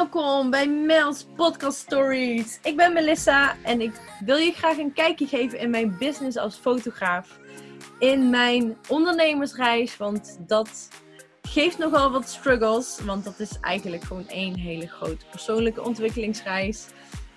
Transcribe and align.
Welkom 0.00 0.50
bij 0.50 0.68
Mel's 0.68 1.26
Podcast 1.36 1.78
Stories. 1.78 2.58
Ik 2.62 2.76
ben 2.76 2.92
Melissa 2.92 3.56
en 3.62 3.80
ik 3.80 3.92
wil 4.24 4.36
je 4.36 4.52
graag 4.52 4.78
een 4.78 4.92
kijkje 4.92 5.26
geven 5.26 5.58
in 5.58 5.70
mijn 5.70 5.96
business 5.98 6.36
als 6.36 6.56
fotograaf. 6.56 7.38
In 7.98 8.30
mijn 8.30 8.76
ondernemersreis, 8.88 9.96
want 9.96 10.38
dat 10.46 10.88
geeft 11.42 11.78
nogal 11.78 12.10
wat 12.10 12.28
struggles. 12.28 13.00
Want 13.04 13.24
dat 13.24 13.40
is 13.40 13.58
eigenlijk 13.60 14.02
gewoon 14.02 14.28
één 14.28 14.56
hele 14.56 14.86
grote 14.88 15.26
persoonlijke 15.30 15.82
ontwikkelingsreis. 15.82 16.86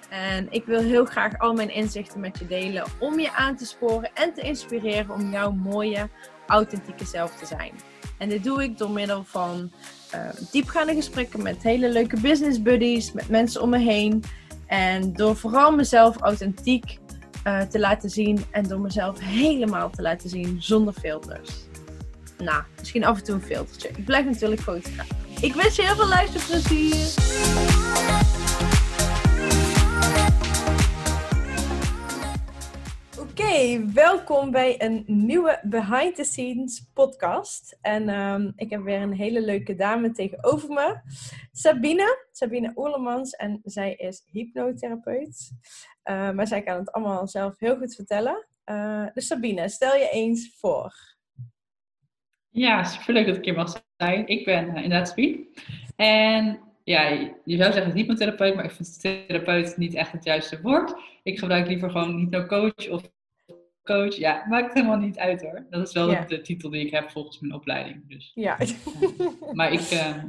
En 0.09 0.47
ik 0.51 0.65
wil 0.65 0.79
heel 0.79 1.05
graag 1.05 1.39
al 1.39 1.53
mijn 1.53 1.69
inzichten 1.69 2.19
met 2.19 2.39
je 2.39 2.47
delen 2.47 2.85
om 2.99 3.19
je 3.19 3.31
aan 3.31 3.55
te 3.55 3.65
sporen 3.65 4.11
en 4.13 4.33
te 4.33 4.41
inspireren 4.41 5.09
om 5.09 5.31
jouw 5.31 5.51
mooie, 5.51 6.09
authentieke 6.47 7.05
zelf 7.05 7.35
te 7.35 7.45
zijn. 7.45 7.71
En 8.17 8.29
dit 8.29 8.43
doe 8.43 8.63
ik 8.63 8.77
door 8.77 8.91
middel 8.91 9.23
van 9.23 9.71
diepgaande 10.51 10.93
gesprekken 10.93 11.41
met 11.41 11.63
hele 11.63 11.89
leuke 11.89 12.19
business 12.19 12.61
buddies, 12.61 13.11
met 13.11 13.29
mensen 13.29 13.61
om 13.61 13.69
me 13.69 13.79
heen. 13.79 14.23
En 14.67 15.13
door 15.13 15.35
vooral 15.35 15.71
mezelf 15.71 16.17
authentiek 16.17 16.97
uh, 17.47 17.61
te 17.61 17.79
laten 17.79 18.09
zien 18.09 18.45
en 18.51 18.67
door 18.67 18.79
mezelf 18.79 19.19
helemaal 19.19 19.89
te 19.89 20.01
laten 20.01 20.29
zien 20.29 20.57
zonder 20.59 20.93
filters. 20.93 21.51
Nou, 22.37 22.63
misschien 22.79 23.05
af 23.05 23.17
en 23.17 23.23
toe 23.23 23.35
een 23.35 23.41
filtertje. 23.41 23.89
Ik 23.89 24.05
blijf 24.05 24.25
natuurlijk 24.25 24.61
fotograaf. 24.61 25.07
Ik 25.41 25.53
wens 25.53 25.75
je 25.75 25.81
heel 25.81 25.95
veel 25.95 26.07
luisterplezier. 26.07 28.32
Oké, 33.43 33.91
welkom 33.93 34.51
bij 34.51 34.81
een 34.81 35.03
nieuwe 35.07 35.59
Behind 35.63 36.15
the 36.15 36.23
Scenes 36.23 36.89
podcast. 36.93 37.77
En 37.81 38.09
um, 38.09 38.53
ik 38.55 38.69
heb 38.69 38.83
weer 38.83 39.01
een 39.01 39.13
hele 39.13 39.41
leuke 39.41 39.75
dame 39.75 40.11
tegenover 40.11 40.69
me. 40.69 41.01
Sabine, 41.51 42.25
Sabine 42.31 42.71
Oerlemans. 42.75 43.31
En 43.31 43.59
zij 43.63 43.93
is 43.93 44.23
hypnotherapeut. 44.31 45.51
Uh, 46.03 46.31
maar 46.31 46.47
zij 46.47 46.63
kan 46.63 46.77
het 46.77 46.91
allemaal 46.91 47.27
zelf 47.27 47.59
heel 47.59 47.77
goed 47.77 47.95
vertellen. 47.95 48.47
Uh, 48.65 49.05
dus 49.13 49.27
Sabine, 49.27 49.69
stel 49.69 49.95
je 49.95 50.09
eens 50.09 50.55
voor. 50.57 50.93
Ja, 52.49 52.83
superleuk 52.83 53.25
dat 53.25 53.37
ik 53.37 53.45
hier 53.45 53.55
mag 53.55 53.83
zijn. 53.97 54.27
Ik 54.27 54.45
ben 54.45 54.67
uh, 54.67 54.75
inderdaad 54.75 55.07
Sabine. 55.07 55.45
En 55.95 56.59
ja, 56.83 57.01
je 57.43 57.57
zou 57.57 57.73
zeggen 57.73 57.93
hypnotherapeut, 57.93 58.55
maar 58.55 58.65
ik 58.65 58.71
vind 58.71 59.01
therapeut 59.01 59.77
niet 59.77 59.93
echt 59.93 60.11
het 60.11 60.23
juiste 60.23 60.61
woord. 60.61 60.95
Ik 61.23 61.39
gebruik 61.39 61.67
liever 61.67 61.89
gewoon 61.89 62.17
hypnocoach 62.17 62.89
of 62.89 63.11
coach. 63.83 64.15
Ja, 64.15 64.45
maakt 64.47 64.73
helemaal 64.73 64.97
niet 64.97 65.17
uit 65.17 65.41
hoor. 65.41 65.65
Dat 65.69 65.87
is 65.87 65.93
wel 65.93 66.07
de, 66.07 66.25
de, 66.27 66.41
titel 66.41 66.69
die 66.69 66.85
ik 66.85 66.91
heb 66.91 67.11
volgens 67.11 67.39
mijn 67.39 67.53
opleiding. 67.53 68.09
Dus. 68.09 68.31
Ja. 68.35 68.57
Maar 69.53 69.71
ik, 69.71 69.91
uh, 69.91 70.23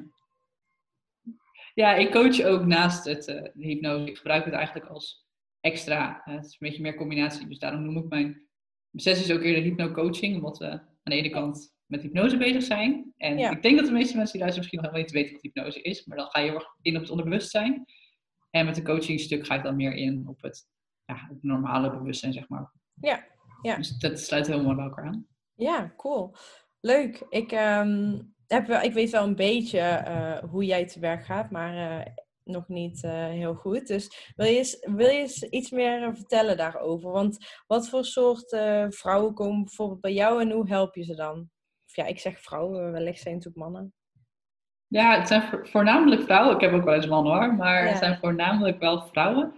ja, 1.74 1.94
ik 1.94 2.10
coach 2.10 2.40
ook 2.40 2.64
naast 2.64 3.04
het 3.04 3.28
uh, 3.28 3.66
hypnose. 3.66 4.06
Ik 4.06 4.16
gebruik 4.16 4.44
het 4.44 4.54
eigenlijk 4.54 4.86
als 4.86 5.26
extra. 5.60 6.22
Uh, 6.28 6.34
het 6.34 6.44
is 6.44 6.50
een 6.50 6.56
beetje 6.58 6.82
meer 6.82 6.94
combinatie. 6.94 7.48
Dus 7.48 7.58
daarom 7.58 7.82
noem 7.82 7.96
ik 7.96 8.08
mijn 8.08 8.48
sessies 8.92 9.32
ook 9.32 9.42
eerder 9.42 9.62
hypnocoaching. 9.62 10.36
Omdat 10.36 10.58
we 10.58 10.70
aan 10.70 10.90
de 11.02 11.14
ene 11.14 11.30
kant 11.30 11.74
met 11.86 12.02
hypnose 12.02 12.36
bezig 12.36 12.62
zijn. 12.62 13.12
En 13.16 13.38
ik 13.38 13.62
denk 13.62 13.76
dat 13.76 13.86
de 13.86 13.92
meeste 13.92 14.16
mensen 14.16 14.32
die 14.32 14.42
luisteren 14.42 14.56
misschien 14.56 14.80
nog 14.80 14.90
helemaal 14.90 15.02
niet 15.02 15.12
weten 15.12 15.32
wat 15.32 15.42
hypnose 15.42 15.82
is. 15.82 16.04
Maar 16.04 16.16
dan 16.16 16.26
ga 16.26 16.40
je 16.40 16.46
heel 16.46 16.54
erg 16.54 16.76
in 16.82 16.94
op 16.94 17.00
het 17.00 17.10
onderbewustzijn. 17.10 17.84
En 18.50 18.66
met 18.66 18.76
een 18.76 18.84
coachingstuk 18.84 19.46
ga 19.46 19.54
ik 19.54 19.62
dan 19.62 19.76
meer 19.76 19.94
in 19.94 20.28
op 20.28 20.42
het, 20.42 20.66
ja, 21.04 21.26
het 21.28 21.42
normale 21.42 21.90
bewustzijn, 21.90 22.32
zeg 22.32 22.48
maar. 22.48 22.72
Ja, 23.00 23.24
ja. 23.64 23.76
Dus 23.76 23.98
dat 23.98 24.20
sluit 24.20 24.46
helemaal 24.46 24.74
bij 24.74 24.84
elkaar 24.84 25.06
aan. 25.06 25.26
Ja, 25.54 25.92
cool. 25.96 26.34
Leuk. 26.80 27.26
Ik, 27.28 27.52
um, 27.52 28.34
heb 28.46 28.66
wel, 28.66 28.80
ik 28.80 28.92
weet 28.92 29.10
wel 29.10 29.24
een 29.24 29.36
beetje 29.36 30.04
uh, 30.08 30.50
hoe 30.50 30.64
jij 30.64 30.86
te 30.86 31.00
werk 31.00 31.24
gaat, 31.24 31.50
maar 31.50 31.74
uh, 31.74 32.06
nog 32.44 32.68
niet 32.68 33.02
uh, 33.02 33.10
heel 33.26 33.54
goed. 33.54 33.86
Dus 33.86 34.32
wil 34.36 34.46
je, 34.46 34.56
eens, 34.56 34.78
wil 34.80 35.08
je 35.08 35.18
eens 35.18 35.42
iets 35.42 35.70
meer 35.70 36.14
vertellen 36.14 36.56
daarover? 36.56 37.10
Want 37.10 37.62
wat 37.66 37.88
voor 37.88 38.04
soort 38.04 38.48
vrouwen 38.88 39.34
komen 39.34 39.64
bijvoorbeeld 39.64 40.00
bij 40.00 40.12
jou 40.12 40.40
en 40.40 40.50
hoe 40.50 40.68
help 40.68 40.94
je 40.94 41.02
ze 41.02 41.14
dan? 41.14 41.50
Of 41.86 41.96
ja, 41.96 42.04
ik 42.04 42.18
zeg 42.18 42.40
vrouwen, 42.40 42.92
wellicht 42.92 43.20
zijn 43.20 43.34
het 43.34 43.48
ook 43.48 43.54
mannen. 43.54 43.94
Ja, 44.86 45.18
het 45.18 45.28
zijn 45.28 45.66
voornamelijk 45.66 46.22
vrouwen. 46.22 46.54
Ik 46.54 46.60
heb 46.60 46.72
ook 46.72 46.84
wel 46.84 46.94
eens 46.94 47.06
mannen 47.06 47.32
hoor, 47.32 47.54
maar 47.54 47.82
ja. 47.82 47.88
het 47.88 47.98
zijn 47.98 48.18
voornamelijk 48.18 48.78
wel 48.78 49.06
vrouwen. 49.06 49.54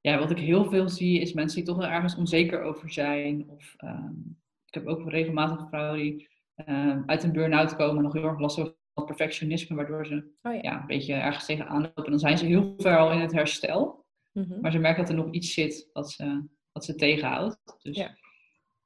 Ja, 0.00 0.18
wat 0.18 0.30
ik 0.30 0.38
heel 0.38 0.64
veel 0.64 0.88
zie 0.88 1.20
is 1.20 1.32
mensen 1.32 1.56
die 1.56 1.66
toch 1.66 1.76
wel 1.76 1.88
ergens 1.88 2.16
onzeker 2.16 2.62
over 2.62 2.90
zijn. 2.90 3.48
Of 3.48 3.76
um, 3.84 4.38
ik 4.66 4.74
heb 4.74 4.86
ook 4.86 5.10
regelmatig 5.10 5.68
vrouwen 5.68 5.98
die 5.98 6.28
um, 6.66 7.02
uit 7.06 7.22
een 7.22 7.32
burn-out 7.32 7.76
komen, 7.76 8.02
nog 8.02 8.12
heel 8.12 8.24
erg 8.24 8.38
last 8.38 8.56
van 8.56 8.74
perfectionisme, 9.06 9.76
waardoor 9.76 10.06
ze 10.06 10.32
oh 10.42 10.54
ja. 10.54 10.58
ja. 10.62 10.80
een 10.80 10.86
beetje 10.86 11.14
ergens 11.14 11.46
tegenaan 11.46 11.80
lopen. 11.82 12.10
Dan 12.10 12.18
zijn 12.18 12.38
ze 12.38 12.46
heel 12.46 12.74
ver 12.78 12.98
al 12.98 13.12
in 13.12 13.20
het 13.20 13.32
herstel. 13.32 14.04
Mm 14.32 14.44
-hmm. 14.44 14.60
Maar 14.60 14.72
ze 14.72 14.78
merken 14.78 15.00
dat 15.00 15.10
er 15.10 15.24
nog 15.24 15.32
iets 15.32 15.52
zit 15.52 15.88
wat 15.92 16.10
ze, 16.10 16.44
wat 16.72 16.84
ze 16.84 16.94
tegenhoudt. 16.94 17.58
Dus 17.82 17.96
ja. 17.96 18.16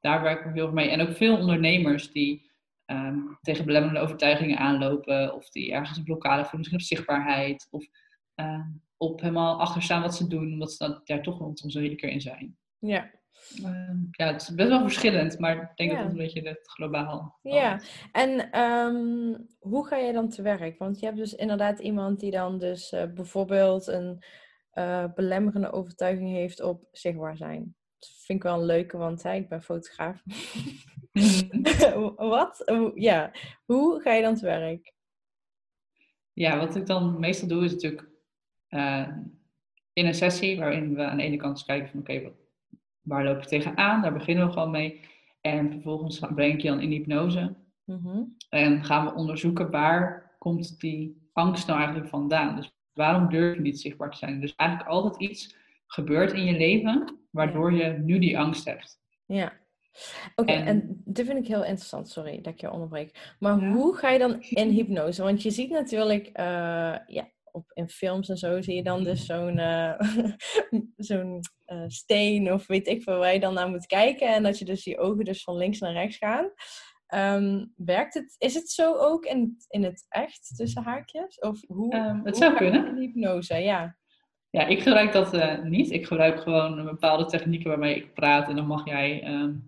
daar 0.01 0.23
werken 0.23 0.47
we 0.47 0.59
heel 0.59 0.67
veel 0.67 0.75
mee. 0.75 0.89
En 0.89 1.01
ook 1.01 1.17
veel 1.17 1.37
ondernemers 1.37 2.13
die 2.13 2.51
um, 2.87 3.39
tegen 3.41 3.65
belemmerende 3.65 4.01
overtuigingen 4.01 4.59
aanlopen. 4.59 5.35
Of 5.35 5.49
die 5.51 5.73
ergens 5.73 5.99
een 5.99 6.05
blokkade 6.05 6.43
voelen, 6.43 6.59
misschien 6.59 6.79
op 6.79 6.87
zichtbaarheid. 6.87 7.69
Of 7.71 7.87
op 8.97 9.21
helemaal 9.21 9.60
achter 9.60 9.82
staan 9.82 10.03
wat 10.03 10.16
ze 10.16 10.28
doen, 10.28 10.53
omdat 10.53 10.72
ze 10.72 11.00
daar 11.05 11.22
toch 11.22 11.38
wel 11.38 11.50
soms 11.55 11.75
een 11.75 11.97
keer 11.97 12.10
in 12.10 12.21
zijn. 12.21 12.56
Ja. 12.78 13.10
Uh, 13.62 13.91
ja, 14.10 14.32
het 14.32 14.43
is 14.43 14.55
best 14.55 14.69
wel 14.69 14.81
verschillend, 14.81 15.38
maar 15.38 15.56
ik 15.56 15.77
denk 15.77 15.91
ja. 15.91 15.97
dat 15.97 16.05
het 16.05 16.12
een 16.12 16.25
beetje 16.25 16.49
het 16.49 16.60
globaal 16.62 17.38
Ja, 17.43 17.81
en 18.12 18.60
um, 18.60 19.49
hoe 19.59 19.87
ga 19.87 19.97
je 19.97 20.12
dan 20.12 20.28
te 20.28 20.43
werk? 20.43 20.78
Want 20.78 21.00
je 21.00 21.06
hebt 21.06 21.19
dus 21.19 21.34
inderdaad 21.34 21.78
iemand 21.78 22.21
die 22.21 22.31
dan 22.31 22.59
dus 22.59 22.93
uh, 22.93 23.05
bijvoorbeeld 23.15 23.87
een 23.87 24.25
uh, 24.75 25.05
belemmerende 25.15 25.72
overtuiging 25.72 26.31
heeft 26.31 26.62
op 26.62 26.88
zichtbaar 26.93 27.37
zijn. 27.37 27.75
Dat 27.99 28.11
vind 28.16 28.38
ik 28.38 28.44
wel 28.44 28.59
een 28.59 28.66
leuke, 28.66 28.97
want 28.97 29.22
hè, 29.22 29.34
ik 29.34 29.49
ben 29.49 29.62
fotograaf. 29.62 30.22
wat? 32.16 32.62
Ja, 32.94 33.32
hoe 33.65 34.00
ga 34.00 34.12
je 34.12 34.22
dan 34.22 34.34
te 34.34 34.44
werk? 34.44 34.93
Ja, 36.32 36.59
wat 36.59 36.76
ik 36.76 36.87
dan 36.87 37.21
meestal 37.21 37.49
doe 37.49 37.65
is 37.65 37.72
natuurlijk 37.72 38.14
uh, 38.75 39.09
in 39.93 40.07
een 40.07 40.15
sessie 40.15 40.59
waarin 40.59 40.95
we 40.95 41.05
aan 41.05 41.17
de 41.17 41.23
ene 41.23 41.37
kant 41.37 41.53
eens 41.53 41.65
kijken 41.65 41.89
van 41.89 42.01
oké, 42.01 42.12
okay, 42.12 42.33
waar 43.01 43.25
loop 43.25 43.43
je 43.43 43.49
tegenaan? 43.49 44.03
Daar 44.03 44.12
beginnen 44.12 44.47
we 44.47 44.53
gewoon 44.53 44.71
mee. 44.71 45.01
En 45.41 45.71
vervolgens 45.71 46.19
breng 46.35 46.55
ik 46.55 46.61
je 46.61 46.69
dan 46.69 46.81
in 46.81 46.91
hypnose. 46.91 47.55
Mm-hmm. 47.85 48.37
En 48.49 48.85
gaan 48.85 49.05
we 49.05 49.15
onderzoeken 49.15 49.71
waar 49.71 50.33
komt 50.39 50.81
die 50.81 51.29
angst 51.33 51.67
nou 51.67 51.79
eigenlijk 51.79 52.09
vandaan. 52.09 52.57
Dus 52.57 52.73
waarom 52.93 53.29
durf 53.29 53.55
je 53.55 53.61
niet 53.61 53.81
zichtbaar 53.81 54.11
te 54.11 54.17
zijn? 54.17 54.41
Dus 54.41 54.55
eigenlijk 54.55 54.91
altijd 54.91 55.31
iets 55.31 55.56
gebeurt 55.87 56.33
in 56.33 56.45
je 56.45 56.56
leven 56.56 57.19
waardoor 57.31 57.73
je 57.73 57.99
nu 57.99 58.19
die 58.19 58.39
angst 58.39 58.65
hebt. 58.65 59.01
Ja. 59.27 59.53
Oké, 60.35 60.53
okay, 60.53 60.56
en, 60.56 60.67
en, 60.67 61.03
dit 61.05 61.27
vind 61.27 61.39
ik 61.39 61.47
heel 61.47 61.65
interessant, 61.65 62.09
sorry 62.09 62.41
dat 62.41 62.53
ik 62.53 62.61
je 62.61 62.71
onderbreek. 62.71 63.35
Maar 63.39 63.61
ja. 63.61 63.73
hoe 63.73 63.97
ga 63.97 64.11
je 64.11 64.19
dan 64.19 64.43
in 64.43 64.69
hypnose? 64.69 65.23
Want 65.23 65.43
je 65.43 65.51
ziet 65.51 65.71
natuurlijk, 65.71 66.27
uh, 66.27 66.97
ja, 67.06 67.29
op, 67.55 67.71
in 67.73 67.89
films 67.89 68.29
en 68.29 68.37
zo 68.37 68.61
zie 68.61 68.75
je 68.75 68.83
dan 68.83 69.05
dus 69.05 69.27
zo'n 69.27 69.59
uh, 69.59 70.01
zo'n 70.97 71.41
uh, 71.67 71.85
steen 71.87 72.53
of 72.53 72.67
weet 72.67 72.87
ik 72.87 73.03
veel 73.03 73.19
waar 73.19 73.33
je 73.33 73.41
dan 73.41 73.55
naar 73.55 73.69
moet 73.69 73.87
kijken. 73.87 74.35
En 74.35 74.43
dat 74.43 74.59
je 74.59 74.65
dus 74.65 74.85
die 74.85 74.99
ogen 74.99 75.25
dus 75.25 75.43
van 75.43 75.57
links 75.57 75.79
naar 75.79 75.93
rechts 75.93 76.17
gaan. 76.17 76.51
Um, 77.15 77.73
werkt 77.77 78.15
het, 78.15 78.35
is 78.39 78.55
het 78.55 78.71
zo 78.71 78.95
ook 78.95 79.25
in, 79.25 79.57
in 79.69 79.85
het 79.85 80.07
echt 80.09 80.57
tussen 80.57 80.83
haakjes? 80.83 81.39
Of 81.39 81.61
hoe, 81.67 81.95
um, 81.95 82.17
het 82.25 82.39
hoe 82.39 82.45
zou 82.45 82.57
kunnen. 82.57 82.97
hypnose, 82.97 83.55
ja. 83.55 83.97
Ja, 84.51 84.67
ik 84.67 84.83
gebruik 84.83 85.13
dat 85.13 85.35
uh, 85.35 85.63
niet. 85.63 85.91
Ik 85.91 86.07
gebruik 86.07 86.41
gewoon 86.41 86.85
bepaalde 86.85 87.25
technieken 87.25 87.69
waarmee 87.69 87.97
ik 87.97 88.15
praat. 88.15 88.49
En 88.49 88.57
dan 88.57 88.67
mag 88.67 88.87
jij, 88.87 89.29
um, 89.29 89.65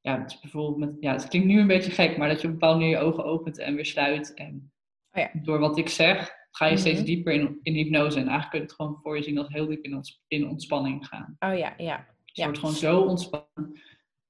ja, 0.00 0.20
het 0.20 0.38
bijvoorbeeld 0.40 0.76
met, 0.76 0.96
ja, 1.00 1.12
het 1.12 1.28
klinkt 1.28 1.48
nu 1.48 1.60
een 1.60 1.66
beetje 1.66 1.90
gek, 1.90 2.16
maar 2.16 2.28
dat 2.28 2.40
je 2.40 2.46
op 2.46 2.52
een 2.52 2.58
bepaalde 2.58 2.78
manier 2.78 2.98
je 2.98 3.04
ogen 3.04 3.24
opent 3.24 3.58
en 3.58 3.74
weer 3.74 3.86
sluit. 3.86 4.34
En 4.34 4.72
oh 5.12 5.22
ja. 5.22 5.30
door 5.42 5.58
wat 5.58 5.78
ik 5.78 5.88
zeg, 5.88 6.39
ga 6.50 6.66
je 6.66 6.76
steeds 6.76 6.98
mm 6.98 7.04
-hmm. 7.04 7.14
dieper 7.14 7.32
in, 7.32 7.58
in 7.62 7.74
hypnose. 7.74 8.18
En 8.18 8.28
eigenlijk 8.28 8.50
kun 8.50 8.58
je 8.58 8.64
het 8.64 8.74
gewoon 8.74 8.98
voor 9.02 9.16
je 9.16 9.22
zien 9.22 9.38
als 9.38 9.48
heel 9.48 9.66
diep 9.66 9.84
in, 9.84 9.96
ons, 9.96 10.22
in 10.28 10.48
ontspanning 10.48 11.06
gaan. 11.06 11.36
Oh 11.38 11.58
ja, 11.58 11.74
ja. 11.76 12.06
Dus 12.24 12.34
je 12.34 12.42
wordt 12.42 12.58
gewoon 12.58 12.74
zo 12.74 13.00
ontspannen. 13.00 13.80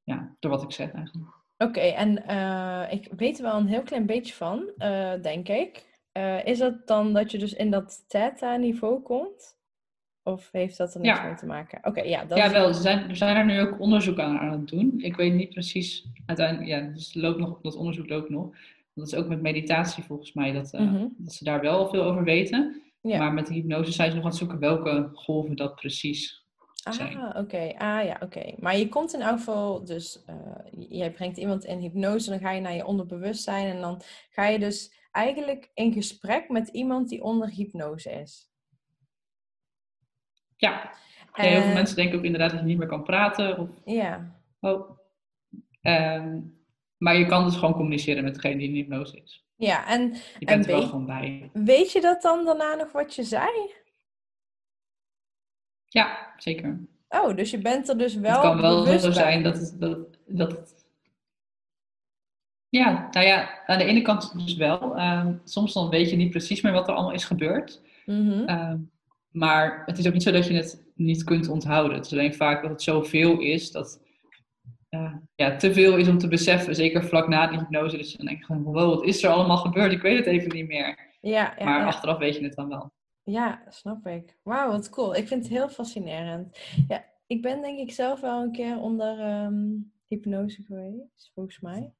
Ja, 0.02 0.36
door 0.38 0.50
wat 0.50 0.62
ik 0.62 0.72
zeg 0.72 0.92
eigenlijk. 0.92 1.28
Oké, 1.56 1.78
okay, 1.78 1.90
en 1.90 2.24
uh, 2.30 2.92
ik 2.92 3.08
weet 3.16 3.38
er 3.38 3.44
wel 3.44 3.56
een 3.56 3.66
heel 3.66 3.82
klein 3.82 4.06
beetje 4.06 4.34
van, 4.34 4.70
uh, 4.78 5.12
denk 5.22 5.48
ik. 5.48 5.88
Uh, 6.12 6.44
is 6.44 6.58
dat 6.58 6.86
dan 6.86 7.12
dat 7.12 7.30
je 7.30 7.38
dus 7.38 7.54
in 7.54 7.70
dat 7.70 8.04
theta-niveau 8.08 9.02
komt? 9.02 9.58
Of 10.22 10.48
heeft 10.52 10.76
dat 10.76 10.94
er 10.94 11.00
niks 11.00 11.18
ja. 11.18 11.24
mee 11.24 11.34
te 11.34 11.46
maken? 11.46 11.78
Oké, 11.78 11.88
okay, 11.88 12.08
ja. 12.08 12.24
Dat 12.24 12.38
ja, 12.38 12.50
wel. 12.50 12.68
Er 12.68 12.74
zijn, 12.74 13.08
er 13.08 13.16
zijn 13.16 13.36
er 13.36 13.44
nu 13.44 13.60
ook 13.60 13.80
onderzoek 13.80 14.18
aan, 14.18 14.38
aan 14.38 14.52
het 14.52 14.68
doen. 14.68 14.94
Ik 14.96 15.16
weet 15.16 15.32
niet 15.32 15.50
precies, 15.50 16.06
uiteindelijk, 16.26 16.68
ja, 16.68 16.80
dus 16.80 17.14
loopt 17.14 17.38
nog, 17.38 17.60
dat 17.60 17.76
onderzoek 17.76 18.08
loopt 18.08 18.30
nog. 18.30 18.56
Dat 18.94 19.06
is 19.06 19.14
ook 19.14 19.28
met 19.28 19.42
meditatie 19.42 20.02
volgens 20.02 20.32
mij, 20.32 20.52
dat, 20.52 20.74
uh, 20.74 20.80
mm-hmm. 20.80 21.14
dat 21.18 21.32
ze 21.32 21.44
daar 21.44 21.60
wel 21.60 21.88
veel 21.88 22.02
over 22.02 22.24
weten. 22.24 22.82
Ja. 23.00 23.18
Maar 23.18 23.32
met 23.32 23.46
de 23.46 23.54
hypnose 23.54 23.92
zijn 23.92 24.10
ze 24.10 24.16
nog 24.16 24.24
aan 24.24 24.30
het 24.30 24.38
zoeken 24.38 24.58
welke 24.58 25.10
golven 25.12 25.56
dat 25.56 25.74
precies 25.74 26.44
zijn. 26.72 27.16
Ah, 27.16 27.28
oké. 27.28 27.38
Okay. 27.38 27.68
Ah, 27.68 28.04
ja, 28.04 28.14
oké. 28.14 28.24
Okay. 28.24 28.54
Maar 28.58 28.76
je 28.76 28.88
komt 28.88 29.14
in 29.14 29.20
elk 29.20 29.38
geval, 29.38 29.84
dus 29.84 30.24
uh, 30.26 30.88
jij 30.88 31.12
brengt 31.12 31.36
iemand 31.36 31.64
in 31.64 31.78
hypnose, 31.78 32.30
dan 32.30 32.38
ga 32.38 32.50
je 32.50 32.60
naar 32.60 32.74
je 32.74 32.86
onderbewustzijn 32.86 33.66
en 33.66 33.80
dan 33.80 34.02
ga 34.30 34.46
je 34.46 34.58
dus 34.58 34.94
eigenlijk 35.10 35.70
in 35.74 35.92
gesprek 35.92 36.48
met 36.48 36.68
iemand 36.68 37.08
die 37.08 37.22
onder 37.22 37.48
hypnose 37.48 38.10
is. 38.10 38.50
Ja, 40.56 40.92
heel 41.32 41.62
veel 41.62 41.72
mensen 41.72 41.96
denken 41.96 42.18
ook 42.18 42.24
inderdaad 42.24 42.50
dat 42.50 42.60
je 42.60 42.66
niet 42.66 42.78
meer 42.78 42.86
kan 42.86 43.02
praten. 43.02 43.58
Of... 43.58 43.68
Ja. 43.84 44.40
Oh. 44.60 44.98
Ehm, 45.80 46.40
maar 47.00 47.16
je 47.18 47.26
kan 47.26 47.44
dus 47.44 47.54
gewoon 47.54 47.74
communiceren 47.74 48.24
met 48.24 48.34
degene 48.34 48.56
die 48.56 48.68
in 48.68 48.74
hypnose 48.74 49.20
is. 49.24 49.44
Ja, 49.56 49.86
en, 49.86 50.00
je 50.38 50.46
en 50.46 50.46
bent 50.46 50.66
er 50.66 50.72
wel 50.72 50.82
gewoon 50.86 51.06
bij. 51.06 51.50
weet 51.52 51.92
je 51.92 52.00
dat 52.00 52.22
dan 52.22 52.44
daarna 52.44 52.74
nog 52.74 52.92
wat 52.92 53.14
je 53.14 53.22
zei? 53.22 53.50
Ja, 55.88 56.34
zeker. 56.36 56.80
Oh, 57.08 57.36
dus 57.36 57.50
je 57.50 57.58
bent 57.58 57.88
er 57.88 57.98
dus 57.98 58.14
wel 58.14 58.32
Het 58.32 58.40
kan 58.40 58.60
wel 58.60 58.84
bewust 58.84 59.02
zo 59.02 59.08
bij. 59.08 59.18
zijn 59.18 59.42
dat 59.42 59.56
het, 59.56 59.76
dat, 59.80 59.98
dat 60.26 60.50
het... 60.50 60.74
Ja, 62.68 63.08
nou 63.10 63.26
ja, 63.26 63.64
aan 63.66 63.78
de 63.78 63.84
ene 63.84 64.02
kant 64.02 64.38
dus 64.38 64.56
wel. 64.56 64.96
Ehm, 64.96 65.34
soms 65.44 65.72
dan 65.72 65.88
weet 65.88 66.10
je 66.10 66.16
niet 66.16 66.30
precies 66.30 66.60
meer 66.60 66.72
wat 66.72 66.88
er 66.88 66.94
allemaal 66.94 67.14
is 67.14 67.24
gebeurd. 67.24 67.82
Mhm. 68.06 68.44
Ehm, 68.44 68.78
maar 69.30 69.82
het 69.86 69.98
is 69.98 70.06
ook 70.06 70.12
niet 70.12 70.22
zo 70.22 70.32
dat 70.32 70.46
je 70.46 70.54
het 70.54 70.84
niet 70.94 71.24
kunt 71.24 71.48
onthouden. 71.48 71.96
Het 71.96 72.06
is 72.06 72.12
alleen 72.12 72.34
vaak 72.34 72.62
dat 72.62 72.70
het 72.70 72.82
zoveel 72.82 73.38
is 73.38 73.70
dat 73.70 74.00
eh, 74.90 75.14
ja, 75.34 75.56
te 75.56 75.72
veel 75.72 75.96
is 75.96 76.08
om 76.08 76.18
te 76.18 76.28
beseffen. 76.28 76.74
Zeker 76.74 77.04
vlak 77.04 77.28
na 77.28 77.46
de 77.46 77.56
hypnose. 77.56 77.96
Dus 77.96 78.16
dan 78.16 78.26
denk 78.26 78.38
je 78.38 78.44
gewoon, 78.44 78.62
wow, 78.62 78.94
wat 78.94 79.04
is 79.04 79.22
er 79.22 79.30
allemaal 79.30 79.56
gebeurd? 79.56 79.92
Ik 79.92 80.02
weet 80.02 80.16
het 80.16 80.26
even 80.26 80.54
niet 80.54 80.66
meer. 80.66 81.08
Ja, 81.20 81.54
ja, 81.58 81.64
Maar 81.64 81.80
ja. 81.80 81.86
achteraf 81.86 82.18
weet 82.18 82.34
je 82.36 82.44
het 82.44 82.54
dan 82.54 82.68
wel. 82.68 82.92
Ja, 83.22 83.62
snap 83.68 84.06
ik. 84.06 84.36
Wauw, 84.42 84.70
wat 84.70 84.90
cool. 84.90 85.14
Ik 85.14 85.28
vind 85.28 85.42
het 85.42 85.52
heel 85.52 85.68
fascinerend. 85.68 86.58
Ja, 86.88 87.04
ik 87.26 87.42
ben 87.42 87.62
denk 87.62 87.78
ik 87.78 87.92
zelf 87.92 88.20
wel 88.20 88.42
een 88.42 88.52
keer 88.52 88.78
onder 88.78 89.18
ehm, 89.18 89.68
hypnose 90.06 90.62
geweest, 90.62 91.30
volgens 91.34 91.60
mij. 91.60 91.92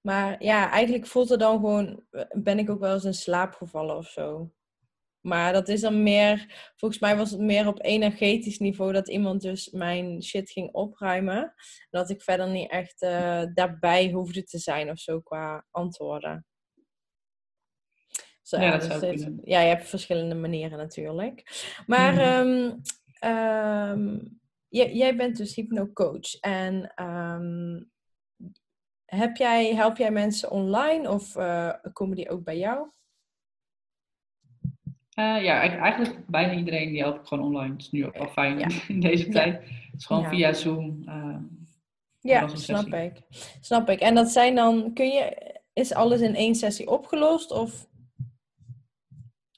Maar 0.00 0.44
ja, 0.44 0.70
eigenlijk 0.70 1.06
voelt 1.06 1.28
het 1.28 1.40
dan 1.40 1.54
gewoon, 1.54 2.02
ben 2.32 2.58
ik 2.58 2.70
ook 2.70 2.80
wel 2.80 2.94
eens 2.94 3.04
in 3.04 3.14
slaap 3.14 3.52
gevallen 3.54 3.96
of 3.96 4.06
zo. 4.08 4.50
Maar 5.20 5.52
dat 5.52 5.68
is 5.68 5.80
dan 5.80 6.02
meer, 6.02 6.46
volgens 6.76 7.00
mij 7.00 7.16
was 7.16 7.30
het 7.30 7.40
meer 7.40 7.66
op 7.66 7.82
energetisch 7.84 8.58
niveau 8.58 8.92
dat 8.92 9.08
iemand 9.08 9.40
dus 9.42 9.70
mijn 9.70 10.22
shit 10.22 10.50
ging 10.50 10.72
opruimen. 10.72 11.54
Dat 11.90 12.10
ik 12.10 12.22
verder 12.22 12.48
niet 12.48 12.70
echt 12.70 13.02
eh, 13.02 13.42
daarbij 13.54 14.10
hoefde 14.10 14.44
te 14.44 14.58
zijn 14.58 14.90
of 14.90 14.98
zo 14.98 15.20
qua 15.20 15.66
antwoorden. 15.70 16.44
Zo, 18.42 18.60
Ja, 18.60 18.70
dat 18.70 18.80
dus 18.80 18.88
zou 18.88 19.00
dit- 19.00 19.22
kunnen. 19.22 19.40
ja, 19.44 19.60
je 19.60 19.68
hebt 19.68 19.88
verschillende 19.88 20.34
manieren 20.34 20.78
natuurlijk. 20.78 21.66
Maar 21.86 22.12
Mhm. 22.12 22.20
ehm, 22.20 22.78
ehm, 23.18 24.18
jij, 24.68 24.92
jij 24.94 25.16
bent 25.16 25.36
dus 25.36 25.54
hypnocoach. 25.54 26.34
En 26.40 26.92
ehm, 26.94 27.82
heb 29.04 29.36
jij, 29.36 29.74
help 29.74 29.96
jij 29.96 30.10
mensen 30.10 30.50
online 30.50 31.10
of 31.10 31.36
eh, 31.36 31.74
komen 31.92 32.16
die 32.16 32.30
ook 32.30 32.44
bij 32.44 32.58
jou? 32.58 32.90
Eh, 35.20 35.42
ja, 35.44 35.60
eigenlijk- 35.78 36.26
bijna 36.26 36.54
iedereen 36.54 36.88
die 36.88 37.00
help 37.00 37.20
ik 37.20 37.26
gewoon 37.26 37.44
online. 37.44 37.68
Dat 37.70 37.80
is 37.80 37.90
nu 37.90 38.06
ook 38.06 38.16
wel 38.18 38.28
fijn 38.28 38.58
Ja. 38.58 38.68
in 38.88 39.00
deze 39.00 39.28
tijd. 39.28 39.54
Het 39.62 40.00
is 40.00 40.06
gewoon 40.06 40.24
via 40.28 40.52
Zoom. 40.52 41.02
ehm, 41.06 41.38
Ja, 42.20 42.48
snap 42.48 42.58
sessie. 42.58 42.94
ik. 43.02 43.12
Snap 43.60 43.88
ik. 43.88 44.00
En 44.00 44.14
dat 44.14 44.28
zijn 44.28 44.54
dan, 44.54 44.92
kun 44.94 45.08
je, 45.08 45.52
is 45.72 45.94
alles 45.94 46.20
in 46.20 46.34
één 46.34 46.54
sessie 46.54 46.90
opgelost 46.90 47.50
of, 47.50 47.88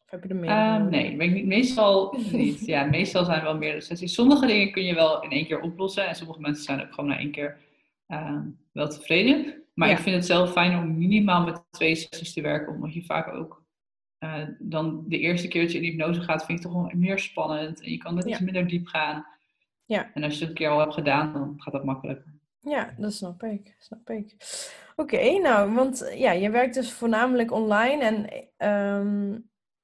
heb 0.07 0.23
je 0.23 0.29
er 0.29 0.37
meer 0.37 0.51
Ehm, 0.51 0.89
nee, 0.89 1.17
weet 1.17 1.29
ik 1.29 1.35
niet. 1.35 1.47
meestal 1.47 2.17
niet. 2.33 2.67
Ja, 2.67 2.85
meestal 2.85 3.25
zijn 3.25 3.39
er 3.39 3.45
wel 3.45 3.57
meerdere 3.57 3.81
sessies. 3.83 4.15
Sommige 4.15 4.47
dingen 4.47 4.73
kun 4.73 4.83
je 4.85 4.95
wel 4.95 5.23
in 5.23 5.31
één 5.31 5.47
keer 5.47 5.61
oplossen. 5.61 6.07
En 6.09 6.15
sommige 6.15 6.41
mensen 6.41 6.65
zijn 6.65 6.81
ook 6.83 6.93
gewoon 6.95 7.11
na 7.11 7.19
één 7.19 7.31
keer 7.31 7.59
ehm, 8.07 8.43
wel 8.73 8.89
tevreden. 8.89 9.63
Maar 9.75 9.89
Ja. 9.89 9.95
ik 9.97 10.01
vind 10.03 10.17
het 10.17 10.27
zelf 10.27 10.53
fijn 10.53 10.79
om 10.79 10.99
minimaal 10.99 11.45
met 11.45 11.63
twee 11.71 11.95
sessies 11.95 12.33
te 12.33 12.41
werken. 12.41 12.75
Omdat 12.75 12.95
je 12.95 13.05
vaak 13.05 13.35
ook 13.35 13.62
eh, 14.23 14.43
dan 14.59 15.05
de 15.09 15.19
eerste 15.19 15.49
keer 15.49 15.63
dat 15.63 15.73
je 15.73 15.79
in 15.79 15.85
hypnose 15.85 16.21
gaat, 16.21 16.45
vind 16.45 16.59
ik 16.59 16.65
toch 16.65 16.73
wel 16.75 16.91
meer 16.95 17.19
spannend. 17.19 17.81
En 17.83 17.91
je 17.91 17.97
kan 17.99 18.15
net 18.15 18.25
Ja. 18.25 18.31
iets 18.31 18.41
minder 18.41 18.67
diep 18.69 18.87
gaan. 18.87 19.27
Ja. 19.85 20.11
En 20.15 20.23
als 20.23 20.35
je 20.35 20.41
het 20.41 20.49
een 20.49 20.55
keer 20.55 20.69
al 20.69 20.79
hebt 20.79 20.95
gedaan, 20.95 21.33
dan 21.33 21.55
gaat 21.57 21.73
dat 21.73 21.85
makkelijker. 21.85 22.33
Ja, 22.61 22.95
dat 22.99 23.13
snap 23.13 23.43
ik. 23.43 23.77
Snap 23.79 24.11
ik. 24.11 24.37
Oké, 24.97 25.39
nou, 25.39 25.73
want 25.75 26.13
ja, 26.17 26.33
je 26.33 26.51
werkt 26.51 26.75
dus 26.75 26.93
voornamelijk 26.93 27.53
online 27.53 28.03
en 28.05 28.45
ehm, 28.57 29.39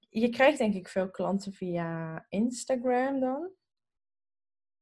je 0.09 0.29
krijgt 0.29 0.59
denk 0.59 0.75
ik 0.75 0.89
veel 0.89 1.11
klanten 1.11 1.53
via 1.53 2.25
Instagram 2.29 3.21
dan. 3.21 3.49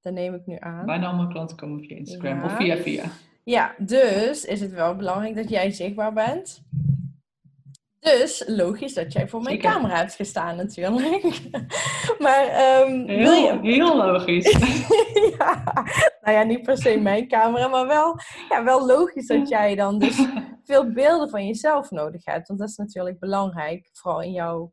Dat 0.00 0.12
neem 0.12 0.34
ik 0.34 0.46
nu 0.46 0.56
aan. 0.58 0.86
Bijna 0.86 1.06
allemaal 1.06 1.28
klanten 1.28 1.56
komen 1.56 1.80
via 1.84 1.96
Instagram 1.96 2.38
Ja. 2.38 2.44
of 2.44 2.56
via 2.56 2.76
via. 2.76 3.04
Ja, 3.44 3.74
dus 3.78 4.44
is 4.44 4.60
het 4.60 4.72
wel 4.72 4.96
belangrijk 4.96 5.34
dat 5.34 5.48
jij 5.48 5.70
zichtbaar 5.70 6.12
bent. 6.12 6.62
Dus 8.14 8.42
logisch 8.46 8.94
dat 8.94 9.12
jij 9.12 9.28
voor 9.28 9.42
mijn 9.42 9.54
Zeker. 9.54 9.70
camera 9.70 9.96
hebt 9.96 10.14
gestaan 10.14 10.56
natuurlijk. 10.56 11.40
maar 12.24 12.46
ehm, 12.46 13.06
wil 13.06 13.32
Heel, 13.32 13.62
je... 13.62 13.72
heel 13.72 13.96
logisch. 13.96 14.50
ja, 15.38 15.72
nou 16.20 16.36
ja, 16.36 16.42
niet 16.42 16.62
per 16.62 16.78
se 16.78 16.98
mijn 16.98 17.28
camera, 17.28 17.68
maar 17.68 17.86
wel, 17.86 18.18
ja, 18.48 18.64
wel 18.64 18.86
logisch 18.86 19.26
dat 19.26 19.48
jij 19.48 19.74
dan 19.74 19.98
dus 19.98 20.26
veel 20.64 20.92
beelden 20.92 21.30
van 21.30 21.46
jezelf 21.46 21.90
nodig 21.90 22.24
hebt. 22.24 22.48
Want 22.48 22.60
dat 22.60 22.68
is 22.68 22.76
natuurlijk 22.76 23.18
belangrijk, 23.18 23.88
vooral 23.92 24.22
in 24.22 24.32
jouw, 24.32 24.72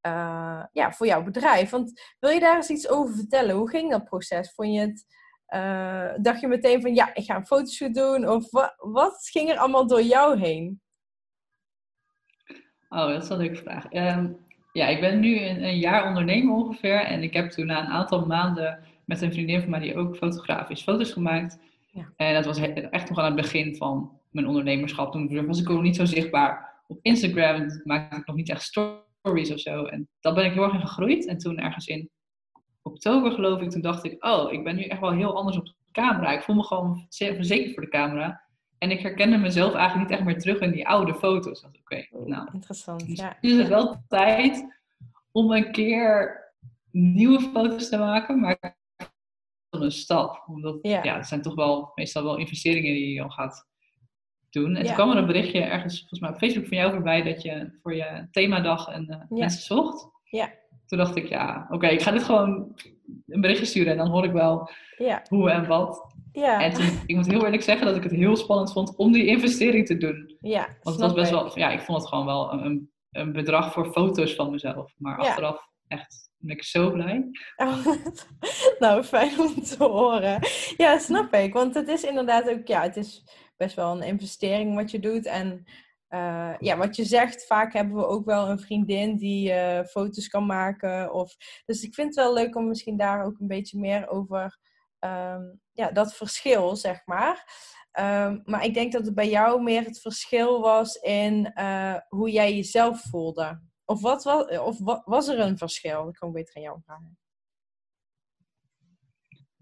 eh, 0.00 0.62
ja, 0.72 0.92
voor 0.92 1.06
jouw 1.06 1.22
bedrijf. 1.22 1.70
Want 1.70 2.00
wil 2.20 2.30
je 2.30 2.40
daar 2.40 2.56
eens 2.56 2.70
iets 2.70 2.88
over 2.88 3.14
vertellen? 3.14 3.56
Hoe 3.56 3.68
ging 3.68 3.90
dat 3.90 4.04
proces? 4.04 4.52
Vond 4.54 4.72
je 4.72 4.80
het, 4.80 5.04
eh, 5.46 6.10
dacht 6.16 6.40
je 6.40 6.48
meteen 6.48 6.80
van 6.80 6.94
ja, 6.94 7.14
ik 7.14 7.24
ga 7.24 7.36
een 7.36 7.46
fotoshoot 7.46 7.94
doen? 7.94 8.28
Of 8.28 8.50
wat, 8.50 8.74
wat 8.76 9.28
ging 9.32 9.50
er 9.50 9.58
allemaal 9.58 9.86
door 9.86 10.02
jou 10.02 10.38
heen? 10.38 10.80
Oh, 12.88 13.08
dat 13.08 13.22
is 13.22 13.28
een 13.28 13.36
leuke 13.36 13.56
vraag. 13.56 13.86
Ehm, 13.86 14.26
ja, 14.72 14.86
ik 14.86 15.00
ben 15.00 15.20
nu 15.20 15.40
een, 15.40 15.64
een 15.64 15.78
jaar 15.78 16.06
ondernemer 16.06 16.54
ongeveer. 16.54 17.04
En 17.04 17.22
ik 17.22 17.32
heb 17.32 17.50
toen 17.50 17.66
na 17.66 17.80
een 17.80 17.92
aantal 17.92 18.26
maanden 18.26 18.78
met 19.04 19.22
een 19.22 19.32
vriendin 19.32 19.60
van 19.60 19.70
mij 19.70 19.80
die 19.80 19.96
ook 19.96 20.16
fotograaf 20.16 20.70
is, 20.70 20.82
foto's 20.82 21.12
gemaakt. 21.12 21.58
Ja. 21.92 22.12
En 22.16 22.34
dat 22.34 22.44
was 22.44 22.58
echt 22.90 23.08
nog 23.08 23.18
aan 23.18 23.24
het 23.24 23.34
begin 23.34 23.76
van 23.76 24.18
mijn 24.30 24.46
ondernemerschap. 24.46 25.12
Toen 25.12 25.46
was 25.46 25.60
ik 25.60 25.68
ook 25.68 25.74
nog 25.74 25.84
niet 25.84 25.96
zo 25.96 26.04
zichtbaar 26.04 26.82
op 26.86 26.98
Instagram. 27.02 27.54
En 27.54 27.68
toen 27.68 27.80
maakte 27.84 28.16
ik 28.16 28.26
nog 28.26 28.36
niet 28.36 28.48
echt 28.48 28.62
stories 28.62 29.52
of 29.52 29.60
zo. 29.60 29.84
En 29.84 30.08
dat 30.20 30.34
ben 30.34 30.44
ik 30.44 30.52
heel 30.52 30.62
erg 30.62 30.72
in 30.72 30.80
gegroeid. 30.80 31.26
En 31.26 31.38
toen 31.38 31.58
ergens 31.58 31.86
in 31.86 32.10
oktober 32.82 33.32
geloof 33.32 33.60
ik, 33.60 33.70
toen 33.70 33.80
dacht 33.80 34.04
ik, 34.04 34.24
oh, 34.24 34.52
ik 34.52 34.64
ben 34.64 34.76
nu 34.76 34.82
echt 34.82 35.00
wel 35.00 35.12
heel 35.12 35.36
anders 35.36 35.56
op 35.56 35.66
de 35.66 35.74
camera. 35.92 36.32
Ik 36.32 36.42
voel 36.42 36.56
me 36.56 36.62
gewoon 36.62 37.06
zeer 37.08 37.34
verzekerd 37.34 37.74
voor 37.74 37.82
de 37.82 37.88
camera. 37.88 38.42
En 38.78 38.90
ik 38.90 39.00
herkende 39.00 39.36
mezelf 39.36 39.74
eigenlijk 39.74 40.08
niet 40.08 40.18
echt 40.18 40.26
meer 40.28 40.38
terug 40.38 40.58
in 40.58 40.70
die 40.70 40.88
oude 40.88 41.14
foto's. 41.14 41.64
Oké, 41.64 42.06
nou, 42.26 42.48
Interessant, 42.52 43.06
dus 43.06 43.18
ja. 43.18 43.36
nu 43.40 43.50
is 43.50 43.56
het 43.58 43.68
wel 43.68 44.02
tijd 44.08 44.76
om 45.32 45.52
een 45.52 45.72
keer 45.72 46.40
nieuwe 46.90 47.40
foto's 47.40 47.88
te 47.88 47.96
maken, 47.98 48.40
maar 48.40 48.76
een 49.70 49.90
stap. 49.92 50.44
Omdat 50.46 50.78
Ja. 50.82 51.02
ja. 51.02 51.16
het 51.16 51.26
zijn 51.26 51.42
toch 51.42 51.54
wel 51.54 51.92
meestal 51.94 52.22
wel 52.24 52.36
investeringen 52.36 52.92
die 52.94 53.12
je 53.12 53.18
dan 53.18 53.32
gaat 53.32 53.66
doen. 54.50 54.76
En 54.76 54.80
Ja. 54.82 54.86
toen 54.86 54.94
kwam 54.94 55.10
er 55.10 55.16
een 55.16 55.26
berichtje 55.26 55.60
ergens 55.60 55.98
volgens 55.98 56.20
mij 56.20 56.30
op 56.30 56.38
Facebook 56.38 56.66
van 56.66 56.76
jou 56.76 56.92
voorbij 56.92 57.22
dat 57.22 57.42
je 57.42 57.78
voor 57.82 57.94
je 57.94 58.26
themadag 58.30 58.88
en 58.88 59.08
eh, 59.08 59.38
mensen 59.38 59.62
zocht. 59.62 60.08
Ja. 60.24 60.50
Toen 60.86 60.98
dacht 60.98 61.16
ik, 61.16 61.28
ja, 61.28 61.66
oké, 61.70 61.86
ik 61.86 62.02
ga 62.02 62.10
dit 62.10 62.22
gewoon 62.22 62.74
een 63.26 63.40
berichtje 63.40 63.66
sturen 63.66 63.92
en 63.92 63.98
dan 63.98 64.08
hoor 64.10 64.24
ik 64.24 64.32
wel 64.32 64.70
Ja, 64.98 65.22
hoe 65.28 65.50
en 65.50 65.66
wat. 65.66 66.14
Ja, 66.32 66.60
En 66.62 66.72
toen, 66.72 67.00
ik 67.06 67.16
moet 67.16 67.26
heel 67.26 67.44
eerlijk 67.44 67.62
zeggen 67.62 67.86
dat 67.86 67.96
ik 67.96 68.02
het 68.02 68.12
heel 68.12 68.36
spannend 68.36 68.72
vond 68.72 68.96
om 68.96 69.12
die 69.12 69.26
investering 69.26 69.86
te 69.86 69.96
doen. 69.96 70.36
ja. 70.40 70.66
Want 70.82 70.96
het 70.96 71.04
was 71.04 71.14
best 71.14 71.30
wel, 71.30 71.58
ja, 71.58 71.70
ik 71.70 71.80
vond 71.80 71.98
het 71.98 72.08
gewoon 72.08 72.26
wel 72.26 72.52
een, 72.52 72.90
een 73.10 73.32
bedrag 73.32 73.72
voor 73.72 73.92
foto's 73.92 74.34
van 74.34 74.50
mezelf. 74.50 74.94
Maar 74.98 75.22
Ja. 75.22 75.28
achteraf 75.28 75.68
echt 75.88 76.26
ben 76.40 76.56
ik 76.56 76.62
zo 76.64 76.90
blij. 76.90 77.30
Oh, 77.56 77.86
nou, 78.78 79.02
fijn 79.02 79.40
om 79.40 79.62
te 79.62 79.84
horen. 79.84 80.38
Ja, 80.76 80.98
snap 80.98 81.32
ik. 81.34 81.52
Want 81.52 81.74
het 81.74 81.88
is 81.88 82.02
inderdaad 82.04 82.48
ook, 82.50 82.66
ja, 82.66 82.82
het 82.82 82.96
is 82.96 83.24
best 83.56 83.76
wel 83.76 83.96
een 83.96 84.02
investering 84.02 84.74
wat 84.74 84.90
je 84.90 84.98
doet. 84.98 85.26
En 85.26 85.64
eh, 86.08 86.54
ja, 86.58 86.76
wat 86.76 86.96
je 86.96 87.04
zegt, 87.04 87.46
vaak 87.46 87.72
hebben 87.72 87.96
we 87.96 88.06
ook 88.06 88.24
wel 88.24 88.48
een 88.48 88.58
vriendin 88.60 89.16
die 89.16 89.52
eh, 89.52 89.84
foto's 89.84 90.28
kan 90.28 90.46
maken. 90.46 91.12
Of, 91.12 91.36
dus 91.66 91.82
ik 91.82 91.94
vind 91.94 92.06
het 92.14 92.24
wel 92.24 92.34
leuk 92.34 92.56
om 92.56 92.68
misschien 92.68 92.96
daar 92.96 93.24
ook 93.24 93.38
een 93.38 93.46
beetje 93.48 93.78
meer 93.78 94.08
over, 94.08 94.58
ehm, 94.98 95.42
ja, 95.78 95.90
dat 95.90 96.14
verschil, 96.14 96.76
zeg 96.76 97.06
maar. 97.06 97.46
Ehm, 97.92 98.38
maar 98.44 98.64
ik 98.64 98.74
denk 98.74 98.92
dat 98.92 99.04
het 99.06 99.14
bij 99.14 99.28
jou 99.28 99.62
meer 99.62 99.82
het 99.84 100.00
verschil 100.00 100.60
was 100.60 100.94
in 100.94 101.52
eh, 101.54 101.94
hoe 102.08 102.30
jij 102.30 102.54
jezelf 102.54 103.00
voelde. 103.10 103.60
Of, 103.84 104.00
wat, 104.00 104.24
wa- 104.24 104.60
of 104.64 104.78
wa- 104.78 105.02
was 105.04 105.28
er 105.28 105.38
een 105.40 105.58
verschil? 105.58 106.04
Dat 106.04 106.18
kan 106.18 106.28
ik 106.28 106.34
beter 106.34 106.56
aan 106.56 106.62
jou 106.62 106.78
vragen. 106.84 107.18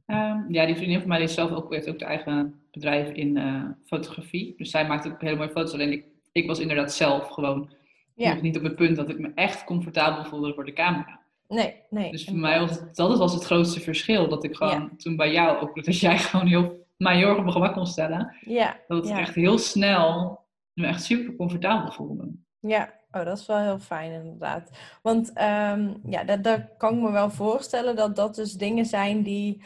Ehm, 0.06 0.52
ja, 0.52 0.66
die 0.66 0.76
vriendin 0.76 0.98
van 1.00 1.08
mij 1.08 1.22
is 1.22 1.34
zelf 1.34 1.50
ook, 1.50 1.72
heeft 1.72 1.88
ook 1.88 1.98
de 1.98 2.04
eigen 2.04 2.66
bedrijf 2.70 3.08
in 3.10 3.36
eh, 3.36 3.64
fotografie. 3.86 4.54
Dus 4.56 4.70
zij 4.70 4.86
maakt 4.86 5.06
ook 5.06 5.20
hele 5.20 5.36
mooie 5.36 5.50
foto's. 5.50 5.72
Alleen 5.72 5.92
ik, 5.92 6.04
ik 6.32 6.46
was 6.46 6.58
inderdaad 6.58 6.92
zelf 6.92 7.28
gewoon 7.28 7.74
Ja. 8.14 8.32
nog 8.32 8.42
niet 8.42 8.56
op 8.56 8.62
het 8.62 8.76
punt 8.76 8.96
dat 8.96 9.08
ik 9.10 9.18
me 9.18 9.32
echt 9.34 9.64
comfortabel 9.64 10.24
voelde 10.24 10.54
voor 10.54 10.64
de 10.64 10.72
camera. 10.72 11.20
Nee, 11.48 11.82
nee. 11.90 12.10
Dus 12.10 12.24
voor 12.24 12.36
mij 12.36 12.60
was 12.60 12.70
het, 12.70 12.96
dat 12.96 13.18
was 13.18 13.34
het 13.34 13.44
grootste 13.44 13.80
verschil. 13.80 14.28
Dat 14.28 14.44
ik 14.44 14.56
gewoon 14.56 14.72
Ja. 14.72 14.90
toen 14.96 15.16
bij 15.16 15.32
jou 15.32 15.58
ook, 15.60 15.84
dat 15.84 15.98
jij 16.00 16.18
gewoon 16.28 16.46
heel, 16.46 16.86
mij 16.96 17.16
heel 17.16 17.26
erg 17.28 17.36
op 17.36 17.42
mijn 17.42 17.52
gemak 17.52 17.74
kon 17.74 17.86
stellen. 17.86 18.36
Ja, 18.40 18.76
Dat 18.86 19.08
Ja. 19.08 19.18
echt 19.18 19.34
heel 19.34 19.58
snel 19.58 20.40
me 20.72 20.86
echt 20.86 21.04
super 21.04 21.36
comfortabel 21.36 21.92
voelde. 21.92 22.32
Ja, 22.60 22.92
oh, 23.10 23.24
dat 23.24 23.38
is 23.38 23.46
wel 23.46 23.58
heel 23.58 23.78
fijn 23.78 24.12
inderdaad. 24.12 24.70
Want 25.02 25.32
ehm, 25.32 25.94
ja, 26.04 26.24
dat, 26.24 26.44
dat 26.44 26.60
kan 26.76 26.94
ik 26.94 27.00
me 27.00 27.10
wel 27.10 27.30
voorstellen 27.30 27.96
dat 27.96 28.16
dat 28.16 28.34
dus 28.34 28.52
dingen 28.52 28.84
zijn 28.86 29.22
die, 29.22 29.62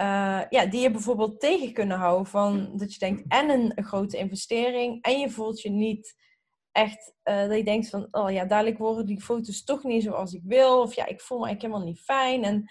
uh, 0.00 0.40
ja, 0.50 0.66
die 0.70 0.80
je 0.80 0.90
bijvoorbeeld 0.90 1.40
tegen 1.40 1.72
kunnen 1.72 1.96
houden. 1.98 2.26
Van 2.26 2.70
dat 2.76 2.92
je 2.92 2.98
denkt 2.98 3.22
en 3.28 3.50
een 3.50 3.84
grote 3.84 4.16
investering 4.18 5.02
en 5.02 5.18
je 5.18 5.30
voelt 5.30 5.60
je 5.60 5.70
niet 5.70 6.14
echt 6.74 7.14
uh, 7.24 7.46
dat 7.48 7.56
je 7.56 7.64
denkt 7.64 7.88
van, 7.88 8.08
oh 8.10 8.30
ja, 8.30 8.44
dadelijk 8.44 8.78
worden 8.78 9.06
die 9.06 9.20
foto's 9.20 9.64
toch 9.64 9.82
niet 9.82 10.02
zoals 10.02 10.32
ik 10.32 10.42
wil. 10.44 10.80
Of 10.80 10.94
ja, 10.94 11.06
ik 11.06 11.20
voel 11.20 11.38
me 11.38 11.44
eigenlijk 11.46 11.74
helemaal 11.74 11.92
niet 11.94 12.04
fijn. 12.04 12.44
En 12.44 12.70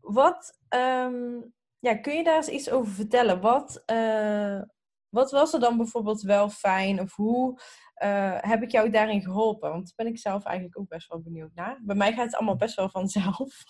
wat, 0.00 0.58
um, 0.68 1.52
ja, 1.78 1.96
kun 1.96 2.16
je 2.16 2.24
daar 2.24 2.36
eens 2.36 2.48
iets 2.48 2.70
over 2.70 2.92
vertellen? 2.92 3.40
Wat, 3.40 3.82
uh, 3.86 4.60
wat 5.08 5.30
was 5.30 5.52
er 5.52 5.60
dan 5.60 5.76
bijvoorbeeld 5.76 6.20
wel 6.20 6.48
fijn? 6.48 7.00
Of 7.00 7.14
hoe 7.14 7.60
uh, 8.02 8.38
heb 8.40 8.62
ik 8.62 8.70
jou 8.70 8.90
daarin 8.90 9.22
geholpen? 9.22 9.70
Want 9.70 9.84
daar 9.84 10.06
ben 10.06 10.14
ik 10.14 10.18
zelf 10.18 10.44
eigenlijk 10.44 10.78
ook 10.78 10.88
best 10.88 11.08
wel 11.08 11.20
benieuwd 11.20 11.54
naar. 11.54 11.80
Bij 11.82 11.96
mij 11.96 12.12
gaat 12.12 12.24
het 12.24 12.34
allemaal 12.34 12.56
best 12.56 12.76
wel 12.76 12.88
vanzelf. 12.88 13.62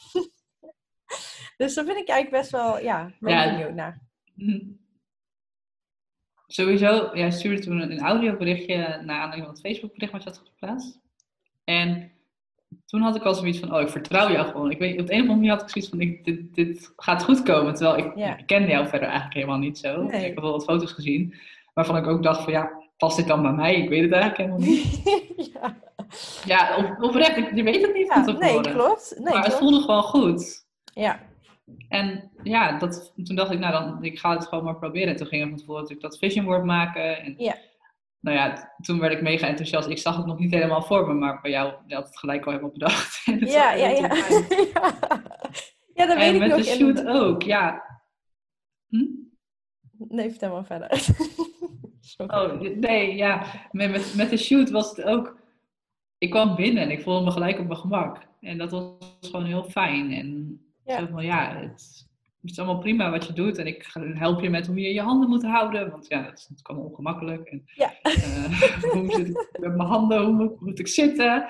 dus 1.57 1.75
daar 1.75 1.85
ben 1.85 1.97
ik 1.97 2.09
eigenlijk 2.09 2.43
best 2.43 2.51
wel, 2.51 2.79
ja, 2.79 3.13
ja 3.21 3.51
benieuwd 3.51 3.75
naar. 3.75 4.03
Mhm. 4.35 4.88
Sowieso, 6.51 7.11
jij 7.13 7.31
stuurde 7.31 7.63
toen 7.63 7.81
een 7.81 8.01
audioberichtje 8.01 8.77
naar 8.77 9.21
aanleiding 9.21 9.45
van 9.45 9.55
het 9.55 9.61
Facebookbericht 9.61 10.13
wat 10.13 10.23
je 10.23 10.29
had 10.29 10.43
geplaatst. 10.45 10.99
En 11.65 12.11
toen 12.87 13.01
had 13.01 13.17
ik 13.17 13.23
al 13.23 13.35
zoiets 13.35 13.59
van, 13.59 13.75
oh, 13.75 13.81
ik 13.81 13.89
vertrouw 13.89 14.31
jou 14.31 14.47
gewoon. 14.47 14.71
Ik 14.71 14.79
weet, 14.79 15.01
op 15.01 15.07
de 15.07 15.13
een 15.13 15.21
of 15.21 15.29
andere 15.29 15.35
manier 15.35 15.51
had 15.51 15.63
ik 15.63 15.69
zoiets 15.69 15.91
van, 15.91 16.01
ik, 16.01 16.25
dit, 16.25 16.55
dit 16.55 16.93
gaat 16.97 17.25
goed 17.25 17.43
komen. 17.43 17.75
Terwijl 17.75 18.07
ik, 18.07 18.17
ja. 18.17 18.39
ik 18.39 18.47
kende 18.47 18.69
jou 18.69 18.89
verder 18.89 19.09
eigenlijk 19.09 19.35
helemaal 19.35 19.59
niet 19.59 19.79
zo. 19.79 20.03
Ik 20.03 20.13
heb 20.13 20.41
wel 20.41 20.51
wat 20.51 20.65
foto's 20.65 20.93
gezien, 20.93 21.35
waarvan 21.75 21.97
ik 21.97 22.07
ook 22.07 22.23
dacht 22.23 22.43
van, 22.43 22.53
ja, 22.53 22.71
past 22.97 23.17
dit 23.17 23.27
dan 23.27 23.43
bij 23.43 23.53
mij? 23.53 23.75
Ik 23.75 23.89
weet 23.89 24.03
het 24.03 24.13
eigenlijk 24.13 24.37
helemaal 24.41 24.69
niet. 24.69 25.03
ja, 25.53 25.77
ja 26.45 26.77
op, 26.77 27.03
oprecht, 27.03 27.57
je 27.57 27.63
weet 27.63 27.83
het 27.83 27.95
niet 27.95 28.13
van 28.13 28.25
tevoren. 28.25 28.63
Nee, 28.63 28.75
klopt. 28.75 29.15
Nee, 29.15 29.23
maar 29.23 29.33
klopt. 29.33 29.47
het 29.47 29.57
voelde 29.57 29.81
gewoon 29.81 30.03
goed. 30.03 30.67
Ja. 30.95 31.21
En 31.89 32.31
ja, 32.43 32.79
dat, 32.79 33.13
toen 33.25 33.37
dacht 33.37 33.51
ik, 33.51 33.59
nou 33.59 33.73
dan, 33.73 34.05
ik 34.05 34.19
ga 34.19 34.35
het 34.35 34.47
gewoon 34.47 34.65
maar 34.65 34.79
proberen. 34.79 35.09
En 35.09 35.17
toen 35.17 35.27
ging 35.27 35.43
ik 35.43 35.49
van 35.49 35.59
tevoren 35.59 35.83
natuurlijk 35.83 36.11
dat 36.11 36.19
vision 36.19 36.45
board 36.45 36.65
maken. 36.65 37.23
En, 37.23 37.35
ja. 37.39 37.57
Nou 38.21 38.37
ja, 38.37 38.75
toen 38.81 38.99
werd 38.99 39.13
ik 39.13 39.23
mega 39.23 39.47
enthousiast. 39.47 39.89
Ik 39.89 39.99
zag 39.99 40.17
het 40.17 40.27
nog 40.27 40.39
niet 40.39 40.53
helemaal 40.53 40.83
voor 40.83 41.07
me, 41.07 41.15
maar 41.15 41.41
bij 41.41 41.51
jou 41.51 41.75
je 41.87 41.95
had 41.95 42.07
het 42.07 42.19
gelijk 42.19 42.45
al 42.45 42.51
helemaal 42.51 42.73
bedacht. 42.73 43.25
ja, 43.41 43.73
ja, 43.73 43.89
ja. 43.89 44.09
ja, 45.99 46.07
dat 46.07 46.17
weet 46.17 46.29
en 46.29 46.35
ik 46.35 46.41
met 46.41 46.49
nog. 46.49 46.59
de 46.59 46.65
shoot 46.65 47.07
ook, 47.07 47.43
ja. 47.43 47.83
Hm? 48.89 49.07
Nee, 49.99 50.31
vertel 50.31 50.53
maar 50.53 50.65
verder. 50.65 51.17
oh, 52.37 52.61
nee, 52.61 53.17
ja. 53.17 53.47
Met, 53.71 53.91
met, 53.91 54.15
met 54.17 54.31
de 54.31 54.37
shoot 54.37 54.71
was 54.71 54.97
het 54.97 55.03
ook... 55.03 55.37
Ik 56.19 56.31
kwam 56.31 56.57
binnen 56.57 56.83
en 56.83 56.91
ik 56.91 57.03
voelde 57.03 57.25
me 57.25 57.31
gelijk 57.31 57.59
op 57.59 57.67
mijn 57.67 57.79
gemak. 57.79 58.27
En 58.41 58.59
dat 58.59 58.71
was 58.71 58.93
gewoon 59.21 59.45
heel 59.45 59.65
fijn. 59.65 60.13
En 60.13 60.61
ja. 60.89 61.09
Van, 61.09 61.25
ja, 61.25 61.57
het, 61.57 62.07
is 62.43 62.59
allemaal 62.59 62.79
prima 62.79 63.11
wat 63.11 63.27
je 63.27 63.33
doet. 63.33 63.59
En 63.59 63.67
ik 63.67 63.87
help 63.95 64.41
je 64.41 64.51
met 64.51 64.67
hoe 64.67 64.81
je 64.81 64.95
je 64.95 65.01
handen 65.01 65.29
moet 65.29 65.45
houden. 65.45 65.91
Want 65.91 66.09
ja, 66.09 66.23
dat 66.23 66.51
is 66.55 66.63
allemaal 66.63 66.87
ongemakkelijk. 66.87 67.49
En, 67.49 67.63
ja. 67.75 67.93
Uh, 68.03 68.63
hoe 68.93 69.13
zit 69.13 69.29
ik 69.29 69.49
met 69.61 69.77
mijn 69.77 69.89
handen? 69.89 70.25
Hoe 70.25 70.57
moet, 70.59 70.79
ik 70.79 70.89
zitten? 70.89 71.49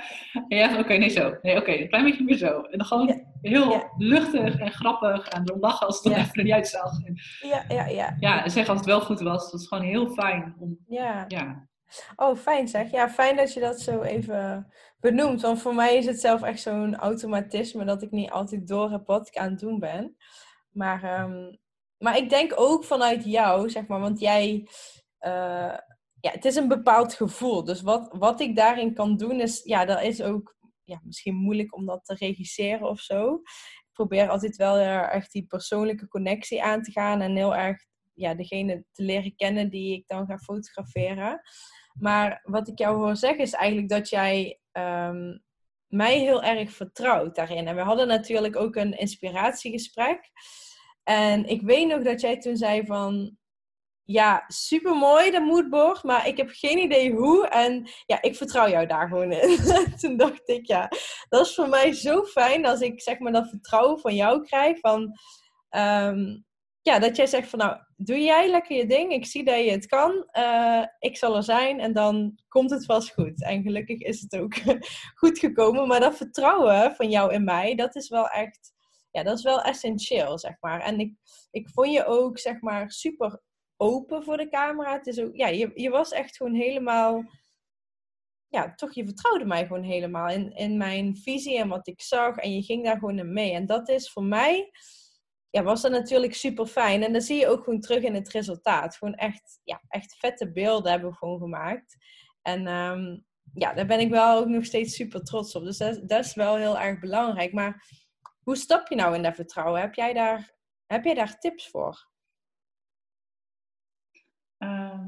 En 0.49 0.59
ja, 0.59 0.79
oké, 0.79 0.95
nee 0.95 1.09
zo. 1.09 1.35
Nee, 1.43 1.57
oké, 1.57 1.73
een 1.73 1.89
klein 1.89 2.05
beetje 2.05 2.25
meer 2.25 2.37
zo. 2.37 2.61
En 2.61 2.79
dan 2.79 2.87
gewoon 2.87 3.07
ja. 3.07 3.51
heel 3.51 3.71
ja. 3.71 3.93
luchtig 3.97 4.59
en 4.59 4.73
grappig. 4.73 5.29
En 5.29 5.45
dan 5.45 5.59
lachen 5.59 5.87
als 5.87 6.03
het 6.03 6.13
er 6.13 6.19
even 6.19 6.45
niet 6.45 6.53
uitzag. 6.53 7.05
En, 7.05 7.15
ja, 7.49 7.65
ja, 7.69 7.87
ja. 7.87 8.17
Ja, 8.21 8.45
en 8.45 8.51
zeggen 8.51 8.71
als 8.71 8.81
het 8.81 8.91
wel 8.91 9.01
goed 9.01 9.21
was. 9.21 9.51
Dat 9.51 9.61
is 9.61 9.69
gewoon 9.69 9.85
heel 9.85 10.09
fijn. 10.09 10.55
Om, 10.59 10.79
ja. 10.89 11.25
ja. 11.29 11.69
Oh, 12.17 12.37
fijn 12.37 12.69
zeg. 12.69 12.91
Ja, 12.91 13.11
fijn 13.11 13.37
dat 13.37 13.53
je 13.53 13.61
dat 13.61 13.81
zo 13.81 14.03
even 14.03 14.73
benoemt. 15.01 15.41
Want 15.41 15.61
voor 15.61 15.75
mij 15.75 15.97
is 15.97 16.07
het 16.07 16.21
zelf 16.21 16.43
echt 16.43 16.61
zo'n 16.61 16.97
automatisme 16.97 17.85
dat 17.85 18.03
ik 18.03 18.11
niet 18.11 18.31
altijd 18.31 18.69
door 18.69 18.91
heb 18.91 19.07
wat 19.07 19.29
ik 19.29 19.37
aan 19.37 19.51
het 19.51 19.59
doen 19.59 19.79
ben. 19.79 20.17
Maar, 20.71 21.21
um, 21.21 21.59
maar 21.99 22.17
ik 22.17 22.31
denk 22.31 22.53
ook 22.57 22.85
vanuit 22.85 23.25
jou, 23.25 23.71
zeg 23.71 23.87
maar, 23.87 24.01
want 24.01 24.21
jij. 24.21 24.69
Uh, 25.21 25.77
ja, 26.21 26.31
het 26.31 26.45
is 26.45 26.57
een 26.57 26.69
bepaald 26.69 27.15
gevoel. 27.15 27.65
Dus 27.65 27.81
wat, 27.81 28.15
wat 28.19 28.41
ik 28.41 28.57
daarin 28.57 28.95
kan 28.95 29.17
doen 29.17 29.41
is, 29.41 29.63
ja, 29.65 29.85
dat 29.85 30.03
is 30.03 30.23
ook 30.23 30.57
ja, 30.85 31.01
misschien 31.05 31.35
moeilijk 31.35 31.75
om 31.75 31.87
dat 31.87 32.05
te 32.05 32.15
regisseren 32.15 32.89
of 32.89 33.01
zo. 33.01 33.35
Ik 33.35 33.93
probeer 33.93 34.29
altijd 34.29 34.57
wel 34.57 34.77
echt 35.09 35.33
die 35.33 35.47
persoonlijke 35.47 36.09
connectie 36.09 36.63
aan 36.63 36.83
te 36.83 36.91
gaan 36.91 37.21
en 37.21 37.37
heel 37.37 37.57
erg 37.57 37.85
ja, 38.15 38.35
degene 38.35 38.85
te 38.93 39.03
leren 39.03 39.37
kennen 39.37 39.71
die 39.71 39.95
ik 39.95 40.07
dan 40.07 40.27
ga 40.27 40.39
fotograferen. 40.39 41.41
Maar 42.01 42.41
wat 42.45 42.69
ik 42.69 42.79
jou 42.79 42.97
hoor 42.97 43.17
zeggen 43.17 43.43
is 43.43 43.53
eigenlijk 43.53 43.89
dat 43.89 44.09
jij 44.09 44.61
um, 44.73 45.43
mij 45.87 46.19
heel 46.19 46.43
erg 46.43 46.73
vertrouwt 46.73 47.35
daarin. 47.35 47.67
En 47.67 47.77
we 47.77 47.83
hadden 47.83 48.09
natuurlijk 48.09 48.57
ook 48.57 48.77
een 48.77 48.99
inspiratiegesprek. 48.99 50.31
En 51.03 51.47
ik 51.47 51.63
weet 51.63 51.89
nog 51.89 52.03
dat 52.03 52.21
jij 52.21 52.39
toen 52.39 52.57
zei 52.57 52.87
van... 52.87 53.37
Ja, 54.11 54.45
supermooi 54.47 55.31
dat 55.31 55.45
moodboard, 55.45 56.03
maar 56.03 56.27
ik 56.27 56.37
heb 56.37 56.49
geen 56.53 56.79
idee 56.79 57.13
hoe. 57.13 57.49
En 57.49 57.89
ja, 58.07 58.23
ik 58.23 58.37
vertrouw 58.37 58.69
jou 58.69 58.87
daar 58.87 59.09
gewoon 59.09 59.33
in. 59.33 59.59
toen 60.01 60.17
dacht 60.17 60.49
ik, 60.49 60.67
ja, 60.67 60.89
dat 61.29 61.47
is 61.47 61.55
voor 61.55 61.69
mij 61.69 61.93
zo 61.93 62.25
fijn 62.25 62.67
als 62.67 62.81
ik 62.81 63.03
zeg 63.03 63.19
maar 63.19 63.33
dat 63.33 63.49
vertrouwen 63.49 63.99
van 64.01 64.15
jou 64.15 64.43
krijg. 64.43 64.79
Van, 64.79 65.13
um, 65.71 66.47
ja, 66.89 66.99
dat 66.99 67.17
jij 67.17 67.27
zegt 67.27 67.49
van 67.49 67.59
nou, 67.59 67.79
doe 67.97 68.21
jij 68.21 68.51
lekker 68.51 68.77
je 68.77 68.87
ding. 68.87 69.13
Ik 69.13 69.27
zie 69.27 69.45
dat 69.45 69.65
je 69.65 69.71
het 69.71 69.87
kan. 69.87 70.29
Uh, 70.33 70.85
ik 70.99 71.17
zal 71.17 71.37
er 71.37 71.43
zijn 71.43 71.81
en 71.81 71.93
dan 71.93 72.39
komt 72.49 72.71
het 72.71 72.85
vast 72.85 73.13
goed. 73.13 73.43
En 73.43 73.63
gelukkig 73.63 74.01
is 74.01 74.21
het 74.21 74.37
ook 74.37 74.55
goed 75.21 75.39
gekomen. 75.39 75.89
Maar 75.89 76.01
dat 76.01 76.17
vertrouwen 76.17 76.95
van 76.95 77.11
jou 77.11 77.33
in 77.33 77.45
mij, 77.45 77.75
dat 77.75 77.97
is 77.97 78.09
wel 78.09 78.29
echt, 78.29 78.73
ja, 79.11 79.23
dat 79.23 79.39
is 79.39 79.45
wel 79.45 79.63
essentieel, 79.63 80.39
zeg 80.39 80.57
maar. 80.61 80.81
En 80.81 81.01
ik, 81.01 81.15
ik 81.51 81.69
vond 81.69 81.93
je 81.93 82.05
ook, 82.05 82.39
zeg 82.39 82.61
maar, 82.61 82.91
super 82.91 83.41
open 83.77 84.25
voor 84.25 84.37
de 84.37 84.49
camera. 84.49 84.93
Het 84.93 85.07
is 85.07 85.21
ook, 85.21 85.37
ja, 85.37 85.47
je, 85.49 85.71
je 85.75 85.91
was 85.91 86.11
echt 86.11 86.37
gewoon 86.37 86.55
helemaal, 86.55 87.25
ja, 88.49 88.75
toch, 88.75 88.95
je 88.95 89.05
vertrouwde 89.05 89.45
mij 89.45 89.67
gewoon 89.67 89.85
helemaal 89.85 90.29
in, 90.29 90.53
in 90.53 90.77
mijn 90.77 91.17
visie 91.17 91.59
en 91.59 91.69
wat 91.69 91.87
ik 91.87 92.03
zag. 92.03 92.37
En 92.37 92.55
je 92.55 92.63
ging 92.63 92.85
daar 92.85 92.99
gewoon 92.99 93.19
in 93.19 93.33
mee. 93.33 93.53
En 93.53 93.67
dat 93.67 93.89
is 93.89 94.11
voor 94.11 94.25
mij 94.25 94.71
ja, 95.51 95.63
was 95.63 95.83
dat 95.83 95.91
natuurlijk 95.91 96.35
super 96.35 96.67
fijn. 96.67 97.03
En 97.03 97.13
dan 97.13 97.21
zie 97.21 97.37
je 97.37 97.49
ook 97.49 97.65
gewoon 97.65 97.81
terug 97.81 98.03
in 98.03 98.15
het 98.15 98.29
resultaat. 98.29 98.97
Gewoon 98.97 99.15
echt, 99.15 99.61
ja, 99.65 99.83
echt 99.89 100.17
vette 100.17 100.53
beelden 100.53 100.91
hebben 100.91 101.11
we 101.11 101.17
gewoon 101.17 101.39
gemaakt. 101.39 101.97
En 102.43 102.67
um, 102.67 103.27
ja, 103.55 103.75
daar 103.75 103.87
ben 103.87 104.01
ik 104.01 104.11
wel 104.11 104.39
ook 104.39 104.47
nog 104.47 104.65
steeds 104.65 104.95
super 104.95 105.23
trots 105.23 105.55
op. 105.55 105.65
Dus 105.65 105.79
dat, 105.79 106.09
dat, 106.09 106.25
is 106.25 106.35
wel 106.35 106.57
heel 106.57 106.79
erg 106.79 107.01
belangrijk. 107.01 107.53
Maar 107.53 107.87
hoe 108.43 108.57
stap 108.57 108.89
je 108.89 108.95
nou 108.95 109.15
in 109.15 109.23
dat 109.23 109.35
vertrouwen? 109.35 109.81
Heb 109.81 109.95
jij 109.95 110.13
daar, 110.13 110.55
heb 110.87 111.05
jij 111.05 111.15
daar 111.15 111.39
tips 111.39 111.69
voor? 111.69 112.07
Uh, 114.59 115.05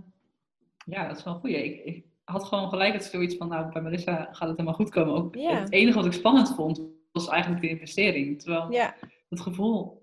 ja, 0.84 1.08
dat 1.08 1.18
is 1.18 1.24
wel 1.24 1.34
goed. 1.34 1.50
Ik, 1.50 1.84
ik, 1.84 2.08
had 2.24 2.44
gewoon 2.44 2.68
gelijk 2.68 2.92
het 2.92 3.04
zoiets 3.04 3.36
van, 3.36 3.48
nou, 3.48 3.72
bij 3.72 3.82
Melissa 3.82 4.24
gaat 4.24 4.48
het 4.48 4.56
helemaal 4.56 4.74
goed 4.74 4.90
komen. 4.90 5.14
Ook. 5.14 5.34
Het 5.34 5.72
enige 5.72 5.96
wat 5.96 6.06
ik 6.06 6.12
spannend 6.12 6.54
vond, 6.54 6.82
was 7.12 7.28
eigenlijk 7.28 7.62
de 7.62 7.68
investering. 7.68 8.42
Terwijl 8.42 8.92
het 9.28 9.40
gevoel 9.40 9.99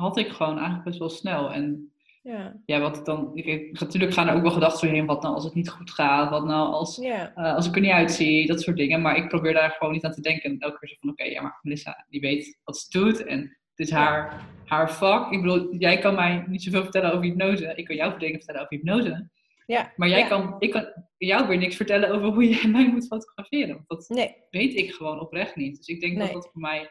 had 0.00 0.18
ik 0.18 0.28
gewoon 0.28 0.54
eigenlijk 0.54 0.84
best 0.84 0.98
wel 0.98 1.08
snel. 1.08 1.52
En 1.52 1.92
ja, 2.22 2.60
ja 2.66 2.80
wat 2.80 2.96
ik 2.96 3.04
dan. 3.04 3.30
Ik, 3.34 3.80
natuurlijk 3.80 4.12
gaan 4.12 4.28
er 4.28 4.34
ook 4.34 4.42
wel 4.42 4.50
gedachten 4.50 4.86
doorheen. 4.88 5.06
Wat 5.06 5.22
nou 5.22 5.34
als 5.34 5.44
het 5.44 5.54
niet 5.54 5.70
goed 5.70 5.90
gaat? 5.90 6.30
Wat 6.30 6.44
nou 6.44 6.72
als, 6.72 6.96
ja. 6.96 7.32
uh, 7.36 7.54
als 7.54 7.66
ik 7.66 7.74
er 7.74 7.80
niet 7.80 7.90
uitzie? 7.90 8.46
Dat 8.46 8.60
soort 8.60 8.76
dingen. 8.76 9.02
Maar 9.02 9.16
ik 9.16 9.28
probeer 9.28 9.52
daar 9.52 9.70
gewoon 9.70 9.92
niet 9.92 10.04
aan 10.04 10.12
te 10.12 10.20
denken. 10.20 10.58
Elke 10.58 10.78
keer 10.78 10.88
zo 10.88 10.94
van: 11.00 11.10
oké, 11.10 11.22
okay, 11.22 11.34
ja, 11.34 11.42
maar 11.42 11.58
Melissa, 11.62 12.06
die 12.08 12.20
weet 12.20 12.58
wat 12.64 12.76
ze 12.76 12.98
doet. 12.98 13.24
En 13.24 13.40
het 13.40 13.86
is 13.86 13.90
haar, 13.90 14.46
haar 14.64 14.92
vak. 14.92 15.32
Ik 15.32 15.42
bedoel, 15.42 15.74
jij 15.74 15.98
kan 15.98 16.14
mij 16.14 16.44
niet 16.46 16.62
zoveel 16.62 16.82
vertellen 16.82 17.12
over 17.12 17.24
hypnose. 17.24 17.72
Ik 17.76 17.84
kan 17.84 17.96
jou 17.96 18.18
dingen 18.18 18.36
vertellen 18.36 18.60
over 18.60 18.76
hypnose. 18.76 19.28
Ja, 19.66 19.92
maar 19.96 20.08
jij 20.08 20.28
kan, 20.28 20.56
ik 20.58 20.70
kan 20.70 20.86
jou 21.16 21.48
weer 21.48 21.58
niks 21.58 21.76
vertellen 21.76 22.10
over 22.10 22.28
hoe 22.28 22.48
jij 22.48 22.70
mij 22.76 22.88
moet 22.88 23.06
fotograferen. 23.06 23.84
Want 23.86 23.88
dat 23.88 24.08
nee. 24.08 24.36
weet 24.50 24.74
ik 24.74 24.92
gewoon 24.92 25.20
oprecht 25.20 25.56
niet. 25.56 25.76
Dus 25.76 25.86
ik 25.86 26.00
denk 26.00 26.16
Nee. 26.16 26.24
dat 26.24 26.32
dat 26.32 26.50
voor 26.52 26.60
mij. 26.60 26.90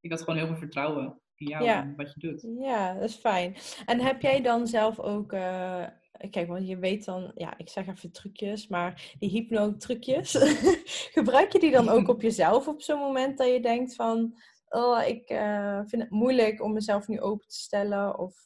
Ik 0.00 0.10
had 0.10 0.22
gewoon 0.22 0.36
heel 0.36 0.46
veel 0.46 0.56
vertrouwen 0.56 1.22
in 1.36 1.46
jou 1.46 1.64
Ja. 1.64 1.82
en 1.82 1.94
wat 1.96 2.12
je 2.14 2.20
doet. 2.20 2.46
Ja, 2.58 2.94
dat 2.94 3.02
is 3.08 3.14
fijn. 3.14 3.56
En 3.86 4.00
heb 4.00 4.22
jij 4.22 4.40
dan 4.42 4.66
zelf 4.66 4.98
ook, 5.00 5.32
eh, 5.32 5.86
kijk, 6.30 6.48
want 6.48 6.68
je 6.68 6.78
weet 6.78 7.04
dan, 7.04 7.32
ja, 7.34 7.58
ik 7.58 7.68
zeg 7.68 7.86
even 7.86 8.12
trucjes, 8.12 8.66
maar 8.68 9.14
die 9.18 9.30
hypno-trucjes, 9.30 10.36
gebruik 11.18 11.52
je 11.52 11.58
die 11.58 11.70
dan 11.70 11.88
ook 11.88 12.08
op 12.08 12.22
jezelf 12.28 12.68
op 12.68 12.82
zo'n 12.82 12.98
moment 13.00 13.38
dat 13.38 13.48
je 13.48 13.60
denkt 13.60 13.94
van, 13.94 14.38
oh, 14.68 15.06
ik 15.06 15.28
eh, 15.28 15.80
vind 15.86 16.02
het 16.02 16.10
moeilijk 16.10 16.62
om 16.62 16.72
mezelf 16.72 17.08
nu 17.08 17.20
open 17.20 17.48
te 17.48 17.56
stellen? 17.58 18.18
Of, 18.18 18.42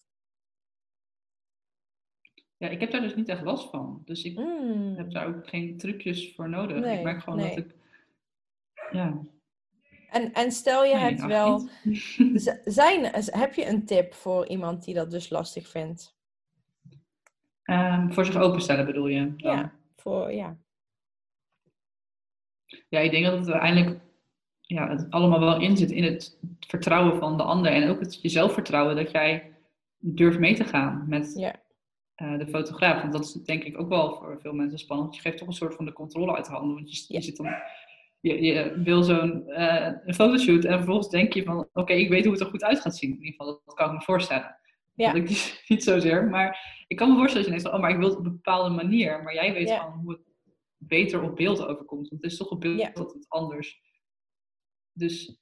Ja, 2.57 2.69
ik 2.69 2.81
heb 2.81 2.91
daar 2.91 3.01
dus 3.01 3.15
niet 3.15 3.29
echt 3.29 3.43
last 3.43 3.71
van. 3.71 4.03
Dus 4.05 4.25
ik 4.25 4.37
Mm, 4.39 4.95
heb 4.97 5.11
daar 5.11 5.27
ook 5.27 5.49
geen 5.49 5.77
trucjes 5.79 6.35
voor 6.35 6.49
nodig. 6.49 6.81
Nee, 6.81 6.99
ik 6.99 7.05
merk 7.05 7.23
gewoon 7.23 7.39
nee. 7.39 7.49
dat 7.49 7.65
ik. 7.65 7.75
Ja. 8.91 9.23
En, 10.11 10.33
en 10.33 10.53
stel 10.53 10.85
je 10.85 10.97
hebt 10.97 11.25
wel, 11.27 11.69
zijn, 12.65 13.05
heb 13.15 13.55
je 13.55 13.67
een 13.67 13.85
tip 13.87 14.15
voor 14.15 14.47
iemand 14.47 14.85
die 14.85 14.95
dat 14.95 15.11
dus 15.11 15.31
lastig 15.31 15.69
vindt? 15.69 16.17
Ehm, 17.63 18.11
voor 18.13 18.25
zich 18.25 18.37
openstellen 18.37 18.87
bedoel 18.87 19.07
je? 19.07 19.37
Dan? 19.37 19.57
Ja, 19.57 19.73
voor, 19.97 20.33
ja. 20.33 20.57
Ja, 22.89 22.99
ik 23.01 23.11
denk 23.11 23.25
dat 23.25 23.39
het 23.39 23.49
uiteindelijk 23.51 24.01
ja, 24.61 24.89
het 24.91 25.11
allemaal 25.11 25.41
wel 25.41 25.61
in 25.61 25.77
zit 25.77 25.91
in 25.91 26.05
het 26.05 26.39
vertrouwen 26.61 27.19
van 27.19 27.37
de 27.37 27.43
ander. 27.43 27.73
En 27.73 27.89
ook 27.89 28.01
het 28.01 28.23
jezelf 28.23 28.53
vertrouwen 28.53 28.97
dat 28.97 29.11
jij 29.11 29.53
durft 29.99 30.39
mee 30.39 30.55
te 30.55 30.65
gaan 30.65 31.05
met 31.09 31.33
Ja. 31.37 31.55
eh, 32.15 32.39
de 32.39 32.47
fotograaf. 32.47 33.01
Want 33.01 33.13
dat 33.13 33.25
is 33.25 33.33
denk 33.33 33.63
ik 33.65 33.79
ook 33.81 33.89
wel 33.89 34.15
voor 34.17 34.39
veel 34.41 34.53
mensen 34.53 34.79
spannend. 34.79 35.15
Je 35.15 35.21
geeft 35.21 35.39
toch 35.39 35.49
een 35.49 35.53
soort 35.55 35.75
van 35.75 35.85
de 35.85 35.93
controle 35.93 36.37
uit 36.37 36.47
handen. 36.47 36.75
Want 36.75 36.97
je, 36.97 37.05
Ja. 37.09 37.19
je 37.19 37.25
zit 37.25 37.37
dan... 37.37 37.47
Je, 38.21 38.43
je 38.43 38.81
wil 38.85 39.03
zo'n 39.03 39.49
eh, 39.49 40.15
fotoshoot 40.15 40.65
en 40.65 40.77
vervolgens 40.77 41.09
denk 41.09 41.33
je 41.33 41.43
van... 41.45 41.69
Oké, 41.73 41.93
ik 41.93 42.09
weet 42.09 42.23
hoe 42.25 42.33
het 42.33 42.43
er 42.43 42.49
goed 42.49 42.65
uit 42.65 42.81
gaat 42.81 42.97
zien. 42.97 43.11
In 43.11 43.17
ieder 43.17 43.31
geval, 43.31 43.63
dat 43.65 43.75
kan 43.75 43.87
ik 43.87 43.93
me 43.93 44.01
voorstellen. 44.03 44.57
Ja. 44.95 45.07
Dat 45.07 45.17
ik 45.17 45.29
niet, 45.29 45.63
niet 45.69 45.85
zozeer. 45.85 46.25
Maar 46.29 46.85
ik 46.87 46.97
kan 46.97 47.11
me 47.11 47.17
voorstellen 47.17 47.47
dat 47.51 47.57
je 47.57 47.63
denkt 47.63 47.69
van... 47.69 47.75
Oh, 47.75 47.81
maar 47.81 47.91
ik 47.91 47.97
wil 47.99 48.09
het 48.09 48.19
op 48.19 48.25
een 48.25 48.33
bepaalde 48.33 48.75
manier. 48.75 49.23
Maar 49.23 49.35
jij 49.35 49.53
weet 49.53 49.69
Ja. 49.69 49.79
gewoon 49.79 49.99
hoe 49.99 50.13
het 50.13 50.21
beter 50.77 51.23
op 51.23 51.37
beeld 51.37 51.67
overkomt. 51.67 52.09
Want 52.09 52.23
het 52.23 52.33
is 52.33 52.39
toch 52.39 52.49
op 52.51 52.61
beeld 52.61 52.79
Ja. 52.81 52.91
altijd 52.95 53.25
anders. 53.29 53.81
Dus 54.93 55.39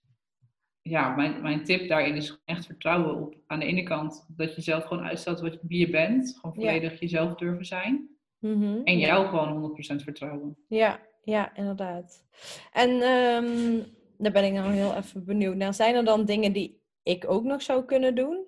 ja, 0.83 1.15
mijn, 1.15 1.43
mijn 1.43 1.65
tip 1.65 1.89
daarin 1.89 2.15
is 2.15 2.41
echt 2.45 2.67
vertrouwen 2.67 3.15
op 3.17 3.37
aan 3.47 3.59
de 3.59 3.67
ene 3.67 3.83
kant 3.83 4.27
dat 4.37 4.55
je 4.55 4.61
zelf 4.63 4.85
gewoon 4.85 5.05
uitstelt 5.05 5.41
wat, 5.41 5.59
wie 5.63 5.79
je 5.79 5.91
bent. 5.91 6.39
Gewoon 6.41 6.55
volledig 6.55 7.01
jezelf 7.01 7.35
durven 7.35 7.65
zijn. 7.65 8.09
Mhm. 8.39 8.81
En 8.85 8.99
jou 8.99 9.27
gewoon 9.27 9.77
100% 10.01 10.03
vertrouwen. 10.03 10.57
Ja, 10.69 11.01
ja, 11.27 11.55
inderdaad. 11.57 12.25
En 12.73 12.91
ehm, 12.91 13.83
daar 14.19 14.33
ben 14.33 14.45
ik 14.45 14.53
nou 14.53 14.73
heel 14.73 14.95
even 14.95 15.25
benieuwd 15.25 15.57
naar. 15.57 15.75
Zijn 15.75 15.95
er 15.95 16.05
dan 16.05 16.25
dingen 16.25 16.53
die 16.53 16.83
ik 17.03 17.25
ook 17.29 17.45
nog 17.45 17.63
zou 17.63 17.85
kunnen 17.85 18.15
doen? 18.15 18.45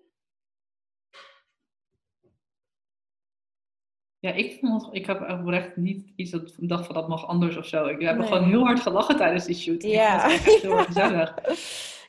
Ja, 4.18 4.32
ik 4.32 4.58
vond 4.60 4.88
ik 4.94 5.06
heb 5.06 5.30
oprecht 5.40 5.76
niet 5.76 6.12
iets 6.16 6.30
dat 6.30 6.54
ik 6.58 6.68
dacht 6.68 6.86
van 6.86 6.94
dat 6.94 7.08
mag 7.08 7.26
anders 7.26 7.56
of 7.56 7.66
zo. 7.66 7.86
Ik 7.86 8.00
heb 8.00 8.16
Nee. 8.18 8.26
gewoon 8.26 8.44
heel 8.48 8.64
hard 8.64 8.80
gelachen 8.80 9.16
tijdens 9.16 9.44
die 9.44 9.54
shoot. 9.56 9.82
Ik 9.82 9.90
Ja. 9.90 10.20
vond 10.20 10.32
het 10.32 10.46
echt 10.46 10.62
heel 10.72 10.76
gezellig. 10.84 11.34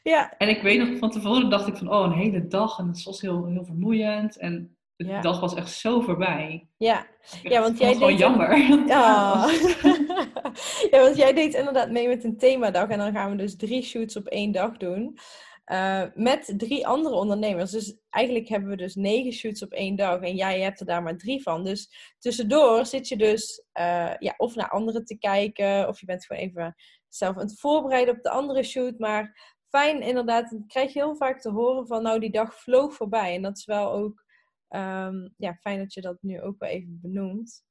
Ja, 0.03 0.33
En 0.38 0.49
ik 0.49 0.61
weet 0.61 0.79
nog, 0.89 0.97
van 0.97 1.11
tevoren 1.11 1.49
dacht 1.49 1.67
ik 1.67 1.75
van, 1.77 1.91
oh, 1.93 2.03
een 2.05 2.17
hele 2.19 2.47
dag. 2.47 2.79
En 2.79 2.88
het 2.88 3.03
was 3.03 3.21
heel, 3.21 3.45
heel 3.45 3.65
vermoeiend. 3.65 4.38
En 4.38 4.77
de 4.95 5.05
Ja. 5.05 5.21
dag 5.21 5.39
was 5.39 5.55
echt 5.55 5.71
zo 5.71 6.01
voorbij. 6.01 6.67
ja. 6.77 7.05
Ik 7.43 7.49
Ja, 7.51 7.61
want 7.61 7.65
vond 7.65 7.77
jij 7.79 7.88
het 7.89 7.97
gewoon 7.97 8.15
jammer. 8.17 8.49
Ah. 8.89 9.47
ja, 10.91 11.01
want 11.01 11.15
jij 11.17 11.33
deed 11.33 11.53
inderdaad 11.53 11.91
mee 11.91 12.07
met 12.07 12.23
een 12.23 12.38
themadag. 12.38 12.89
En 12.89 12.97
dan 12.97 13.11
gaan 13.11 13.31
we 13.31 13.38
dus 13.38 13.55
drie 13.55 13.81
shoots 13.83 14.15
op 14.15 14.27
één 14.27 14.51
dag 14.51 14.77
doen. 14.77 15.17
eh, 15.65 16.03
met 16.15 16.53
drie 16.57 16.88
andere 16.88 17.15
ondernemers. 17.15 17.71
Dus 17.71 17.97
eigenlijk 18.09 18.47
hebben 18.47 18.69
we 18.69 18.75
dus 18.75 18.95
negen 18.95 19.31
shoots 19.33 19.63
op 19.63 19.71
één 19.71 19.95
dag. 19.95 20.21
En 20.21 20.35
jij 20.35 20.61
hebt 20.61 20.79
er 20.79 20.85
daar 20.85 21.03
maar 21.03 21.17
drie 21.17 21.41
van. 21.41 21.63
Dus 21.63 22.13
tussendoor 22.19 22.85
zit 22.85 23.07
je 23.07 23.17
dus 23.17 23.63
eh, 23.71 24.13
ja, 24.19 24.33
of 24.38 24.55
naar 24.55 24.69
anderen 24.69 25.05
te 25.05 25.17
kijken. 25.17 25.88
Of 25.88 25.99
je 25.99 26.05
bent 26.05 26.25
gewoon 26.25 26.41
even 26.41 26.75
zelf 27.07 27.35
aan 27.35 27.41
het 27.41 27.59
voorbereiden 27.59 28.15
op 28.15 28.23
de 28.23 28.29
andere 28.29 28.63
shoot. 28.63 28.99
Maar 28.99 29.55
fijn 29.69 30.01
inderdaad. 30.01 30.49
Dan 30.49 30.67
krijg 30.67 30.93
je 30.93 30.99
heel 30.99 31.15
vaak 31.15 31.41
te 31.41 31.49
horen 31.49 31.88
van 31.88 32.03
nou 32.03 32.19
die 32.19 32.31
dag 32.31 32.55
vloog 32.55 32.93
voorbij. 32.93 33.35
En 33.35 33.41
dat 33.41 33.57
is 33.57 33.65
wel 33.65 33.91
ook 33.91 34.23
ehm, 34.67 35.27
ja, 35.38 35.53
fijn 35.53 35.77
dat 35.77 35.93
je 35.93 36.01
dat 36.01 36.17
nu 36.21 36.41
ook 36.41 36.59
wel 36.59 36.69
even 36.69 36.99
benoemt. 37.01 37.63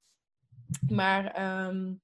Maar 0.88 1.26
ehm, 1.26 1.94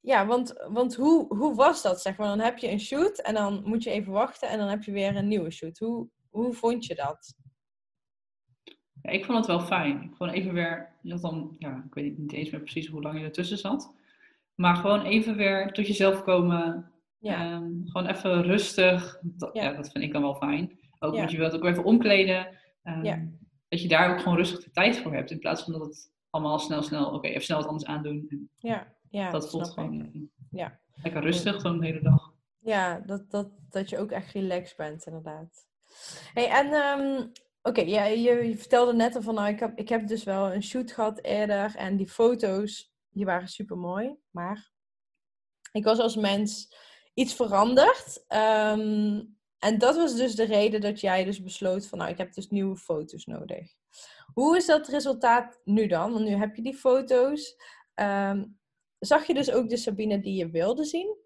ja, 0.00 0.26
want, 0.26 0.64
want 0.68 0.94
hoe, 0.94 1.36
hoe 1.36 1.54
was 1.54 1.82
dat? 1.82 2.00
Zeg 2.00 2.16
maar, 2.16 2.26
dan 2.26 2.40
heb 2.40 2.58
je 2.58 2.70
een 2.70 2.80
shoot 2.80 3.18
en 3.20 3.34
dan 3.34 3.62
moet 3.64 3.82
je 3.82 3.90
even 3.90 4.12
wachten 4.12 4.48
en 4.48 4.58
dan 4.58 4.68
heb 4.68 4.82
je 4.82 4.92
weer 4.92 5.16
een 5.16 5.28
nieuwe 5.28 5.50
shoot. 5.50 5.78
Hoe, 5.78 6.08
hoe 6.30 6.52
vond 6.52 6.86
je 6.86 6.94
dat? 6.94 7.34
Ja, 9.02 9.10
ik 9.10 9.24
vond 9.24 9.38
het 9.38 9.46
wel 9.46 9.60
fijn. 9.60 10.10
Gewoon 10.16 10.32
even 10.32 10.52
weer, 10.52 10.92
dan, 11.02 11.54
ja, 11.58 11.82
ik 11.86 11.94
weet 11.94 12.18
niet 12.18 12.32
eens 12.32 12.50
meer 12.50 12.60
precies 12.60 12.86
hoe 12.86 13.02
lang 13.02 13.18
je 13.18 13.24
ertussen 13.24 13.58
zat. 13.58 13.94
Maar 14.54 14.76
gewoon 14.76 15.02
even 15.04 15.36
weer 15.36 15.72
tot 15.72 15.86
jezelf 15.86 16.22
komen. 16.22 16.90
Ja, 17.18 17.52
Ehm, 17.52 17.70
gewoon 17.84 18.06
even 18.06 18.42
rustig. 18.42 19.18
Dat, 19.22 19.50
Ja. 19.52 19.62
ja. 19.62 19.72
dat 19.72 19.90
vind 19.90 20.04
ik 20.04 20.12
dan 20.12 20.22
wel 20.22 20.34
fijn. 20.34 20.78
Ook 20.98 21.14
want 21.16 21.30
je 21.30 21.36
wilt 21.38 21.54
ook 21.54 21.64
even 21.64 21.84
omkleden. 21.84 22.58
Ja. 23.02 23.28
Dat 23.68 23.82
je 23.82 23.88
daar 23.88 24.12
ook 24.12 24.20
gewoon 24.20 24.36
rustig 24.36 24.64
de 24.64 24.70
tijd 24.70 24.98
voor 24.98 25.14
hebt. 25.14 25.30
In 25.30 25.38
plaats 25.38 25.62
van 25.62 25.72
dat 25.72 25.82
het 25.82 26.12
allemaal 26.30 26.58
snel, 26.58 26.82
snel, 26.82 27.10
oké, 27.10 27.28
even 27.28 27.42
snel 27.42 27.58
wat 27.58 27.66
anders 27.66 27.84
aandoen. 27.84 28.26
En 28.28 28.50
ja, 28.56 28.94
ja 29.10 29.30
dat 29.30 29.50
voelt 29.50 29.68
gewoon 29.68 30.30
Ja. 30.50 30.80
lekker 31.02 31.22
rustig 31.22 31.60
zo'n 31.60 31.82
hele 31.82 32.02
dag. 32.02 32.32
Ja, 32.58 32.98
dat, 32.98 33.30
dat, 33.30 33.48
dat 33.68 33.88
je 33.90 33.98
ook 33.98 34.10
echt 34.10 34.32
relaxed 34.32 34.76
bent, 34.76 35.06
inderdaad. 35.06 35.66
Hey, 36.34 36.48
en 36.48 36.72
ehm, 36.72 37.26
oké, 37.62 37.80
ja, 37.80 38.04
je, 38.04 38.48
je 38.48 38.56
vertelde 38.56 38.92
net 38.94 39.16
al 39.16 39.22
van, 39.22 39.34
nou, 39.34 39.48
ik 39.48 39.60
heb, 39.60 39.78
ik 39.78 39.88
heb 39.88 40.06
dus 40.06 40.24
wel 40.24 40.52
een 40.52 40.62
shoot 40.62 40.92
gehad 40.92 41.22
eerder 41.22 41.76
en 41.76 41.96
die 41.96 42.08
foto's, 42.08 42.92
die 43.10 43.24
waren 43.24 43.48
super 43.48 43.76
mooi, 43.76 44.16
maar 44.30 44.70
ik 45.72 45.84
was 45.84 45.98
als 45.98 46.16
mens 46.16 46.74
iets 47.14 47.34
veranderd. 47.34 48.24
Ehm, 48.26 49.22
en 49.58 49.78
dat 49.78 49.96
was 49.96 50.16
dus 50.16 50.34
de 50.34 50.44
reden 50.44 50.80
dat 50.80 51.00
jij 51.00 51.24
dus 51.24 51.42
besloot 51.42 51.86
van, 51.86 51.98
nou, 51.98 52.10
ik 52.10 52.18
heb 52.18 52.32
dus 52.32 52.48
nieuwe 52.48 52.76
foto's 52.76 53.24
nodig. 53.26 53.74
Hoe 54.32 54.56
is 54.56 54.66
dat 54.66 54.88
resultaat 54.88 55.60
nu 55.64 55.86
dan? 55.86 56.12
Want 56.12 56.24
nu 56.24 56.34
heb 56.34 56.56
je 56.56 56.62
die 56.62 56.76
foto's. 56.76 57.56
Ehm, 57.94 58.44
zag 59.00 59.26
je 59.26 59.34
dus 59.34 59.50
ook 59.52 59.68
de 59.68 59.76
Sabine 59.76 60.20
die 60.20 60.34
je 60.34 60.50
wilde 60.50 60.84
zien? 60.84 61.16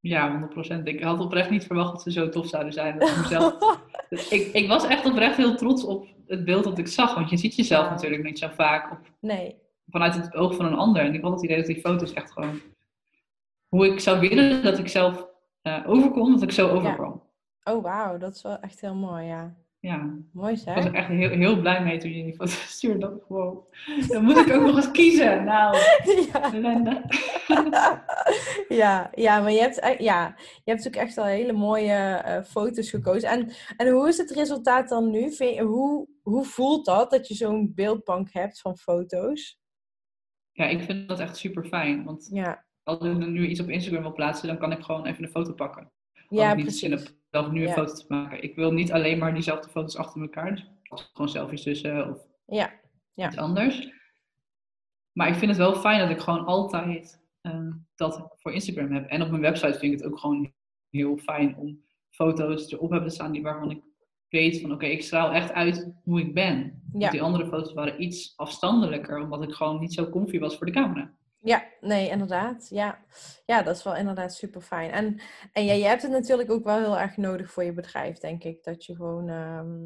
Ja, 0.00 0.50
100%. 0.80 0.82
Ik 0.82 1.02
had 1.02 1.20
oprecht 1.20 1.50
niet 1.50 1.64
verwacht 1.64 1.92
dat 1.92 2.02
ze 2.02 2.12
zo 2.12 2.28
tof 2.28 2.46
zouden 2.46 2.72
zijn. 2.72 2.98
Dat 2.98 3.16
mezelf... 3.16 3.56
ik, 4.30 4.52
ik 4.52 4.68
was 4.68 4.86
echt 4.86 5.06
oprecht 5.06 5.36
heel 5.36 5.56
trots 5.56 5.84
op 5.84 6.06
het 6.26 6.44
beeld 6.44 6.64
dat 6.64 6.78
ik 6.78 6.86
zag. 6.86 7.14
Want 7.14 7.30
je 7.30 7.36
ziet 7.36 7.54
jezelf 7.54 7.84
Ja. 7.84 7.90
natuurlijk 7.90 8.22
niet 8.22 8.38
zo 8.38 8.48
vaak 8.48 8.92
op, 8.92 8.98
nee. 9.20 9.56
vanuit 9.86 10.14
het 10.14 10.34
oog 10.34 10.54
van 10.54 10.66
een 10.66 10.74
ander. 10.74 11.02
En 11.02 11.14
ik 11.14 11.22
had 11.22 11.32
het 11.32 11.44
idee 11.44 11.56
dat 11.56 11.66
die 11.66 11.80
foto's 11.80 12.12
echt 12.12 12.32
gewoon... 12.32 12.60
Hoe 13.68 13.86
ik 13.86 14.00
zou 14.00 14.20
willen 14.20 14.62
dat 14.62 14.78
ik 14.78 14.88
zelf 14.88 15.28
eh, 15.62 15.84
overkom, 15.86 16.32
dat 16.32 16.42
ik 16.42 16.50
zo 16.50 16.68
overkwam. 16.68 17.22
Oh, 17.64 17.82
wauw, 17.82 18.18
dat 18.18 18.34
is 18.34 18.42
wel 18.42 18.60
echt 18.60 18.80
heel 18.80 18.94
mooi, 18.94 19.26
ja. 19.26 19.56
Ja, 19.80 19.96
Mooi 20.32 20.52
ik 20.54 20.64
was 20.64 20.74
zeg. 20.74 20.84
er 20.84 20.94
echt 20.94 21.08
heel, 21.08 21.28
heel 21.30 21.60
blij 21.60 21.82
mee 21.84 21.98
toen 21.98 22.10
je 22.12 22.22
die 22.24 22.34
foto 22.34 22.50
stuurde. 22.76 22.98
Dat 22.98 23.16
ik 23.16 23.22
gewoon... 23.26 23.64
Dan 24.08 24.24
moet 24.24 24.36
ik 24.36 24.52
ook 24.54 24.62
nog 24.66 24.76
eens 24.76 24.90
kiezen. 24.90 25.44
Nou, 25.44 25.76
ja. 26.32 26.52
ellende. 26.52 27.02
ja, 28.82 29.10
ja, 29.14 29.40
maar 29.40 29.52
je 29.52 29.60
hebt, 29.60 29.82
e- 29.82 30.02
ja, 30.04 30.34
je 30.64 30.70
hebt 30.72 30.86
ook 30.86 30.94
echt 30.94 31.18
al 31.18 31.24
hele 31.24 31.52
mooie 31.52 31.92
eh, 31.94 32.42
foto's 32.42 32.90
gekozen. 32.90 33.28
En, 33.28 33.50
en 33.76 33.88
hoe 33.88 34.08
is 34.08 34.16
het 34.18 34.30
resultaat 34.30 34.88
dan 34.88 35.10
nu? 35.10 35.32
Vind 35.32 35.54
je- 35.54 35.62
hoe, 35.62 36.08
hoe 36.22 36.44
voelt 36.44 36.84
dat, 36.86 37.10
dat 37.10 37.28
je 37.28 37.34
zo'n 37.34 37.72
beeldbank 37.74 38.32
hebt 38.32 38.60
van 38.60 38.76
foto's? 38.78 39.58
Ja, 40.52 40.64
ik 40.66 40.82
vind 40.82 41.08
dat 41.08 41.20
echt 41.20 41.36
super 41.36 41.64
fijn. 41.64 42.04
Want 42.04 42.28
Ja, 42.32 42.64
als 42.82 42.96
ik 42.98 43.04
er 43.04 43.28
nu 43.30 43.46
iets 43.46 43.60
op 43.60 43.68
Instagram 43.68 44.02
wil 44.02 44.12
plaatsen, 44.12 44.48
dan 44.48 44.58
kan 44.58 44.72
ik 44.72 44.82
gewoon 44.82 45.06
even 45.06 45.24
een 45.24 45.30
foto 45.30 45.52
pakken. 45.52 45.92
Ja 46.28 46.54
niet 46.54 46.64
precies. 46.64 47.14
zelf 47.30 47.50
nu 47.50 47.60
een 47.62 47.68
Ja. 47.68 47.72
foto 47.72 47.92
te 47.94 48.04
maken. 48.08 48.42
Ik 48.42 48.54
wil 48.54 48.72
niet 48.72 48.92
alleen 48.92 49.18
maar 49.18 49.32
diezelfde 49.34 49.68
foto's 49.70 49.96
achter 49.96 50.20
elkaar. 50.20 50.66
Dus 50.90 51.10
gewoon 51.12 51.28
selfies 51.28 51.62
tussen 51.62 52.10
of 52.10 52.26
Ja, 52.46 52.70
Ja. 53.14 53.26
iets 53.26 53.36
anders. 53.36 53.88
Maar 55.12 55.28
ik 55.28 55.34
vind 55.34 55.50
het 55.50 55.60
wel 55.60 55.74
fijn 55.74 55.98
dat 56.00 56.10
ik 56.10 56.18
gewoon 56.20 56.44
altijd 56.44 57.20
eh, 57.40 57.66
dat 57.94 58.28
voor 58.36 58.52
Instagram 58.52 58.92
heb. 58.92 59.08
En 59.08 59.22
op 59.22 59.28
mijn 59.30 59.42
website 59.42 59.78
vind 59.78 59.92
ik 59.92 59.98
het 59.98 60.08
ook 60.12 60.18
gewoon 60.18 60.52
heel 60.90 61.16
fijn 61.16 61.56
om 61.56 61.82
foto's 62.10 62.72
erop 62.72 62.90
hebben 62.90 63.10
staan 63.10 63.32
die 63.32 63.42
waarvan 63.42 63.70
ik 63.70 63.80
weet 64.28 64.60
van 64.60 64.72
oké, 64.72 64.86
ik 64.86 65.02
straal 65.02 65.32
echt 65.32 65.52
uit 65.52 65.92
hoe 66.04 66.20
ik 66.20 66.34
ben. 66.34 66.56
Ja. 66.58 66.98
Want 66.98 67.12
die 67.12 67.22
andere 67.22 67.46
foto's 67.46 67.72
waren 67.72 68.02
iets 68.02 68.32
afstandelijker, 68.36 69.20
omdat 69.20 69.42
ik 69.42 69.52
gewoon 69.52 69.80
niet 69.80 69.94
zo 69.94 70.08
comfy 70.08 70.38
was 70.38 70.56
voor 70.56 70.66
de 70.66 70.72
camera. 70.72 71.12
Ja, 71.48 71.64
nee, 71.80 72.08
inderdaad. 72.08 72.66
Ja. 72.70 72.98
ja, 73.46 73.62
dat 73.62 73.76
is 73.76 73.82
wel 73.82 73.96
inderdaad 73.96 74.34
super 74.34 74.60
fijn. 74.60 74.90
En, 74.90 75.20
en 75.52 75.64
ja, 75.64 75.72
je 75.72 75.84
hebt 75.84 76.02
het 76.02 76.10
natuurlijk 76.10 76.50
ook 76.50 76.64
wel 76.64 76.78
heel 76.78 76.98
erg 76.98 77.16
nodig 77.16 77.50
voor 77.52 77.64
je 77.64 77.72
bedrijf, 77.72 78.18
denk 78.18 78.44
ik. 78.44 78.64
Dat 78.64 78.84
je 78.84 78.94
gewoon 78.96 79.28
ehm, 79.28 79.76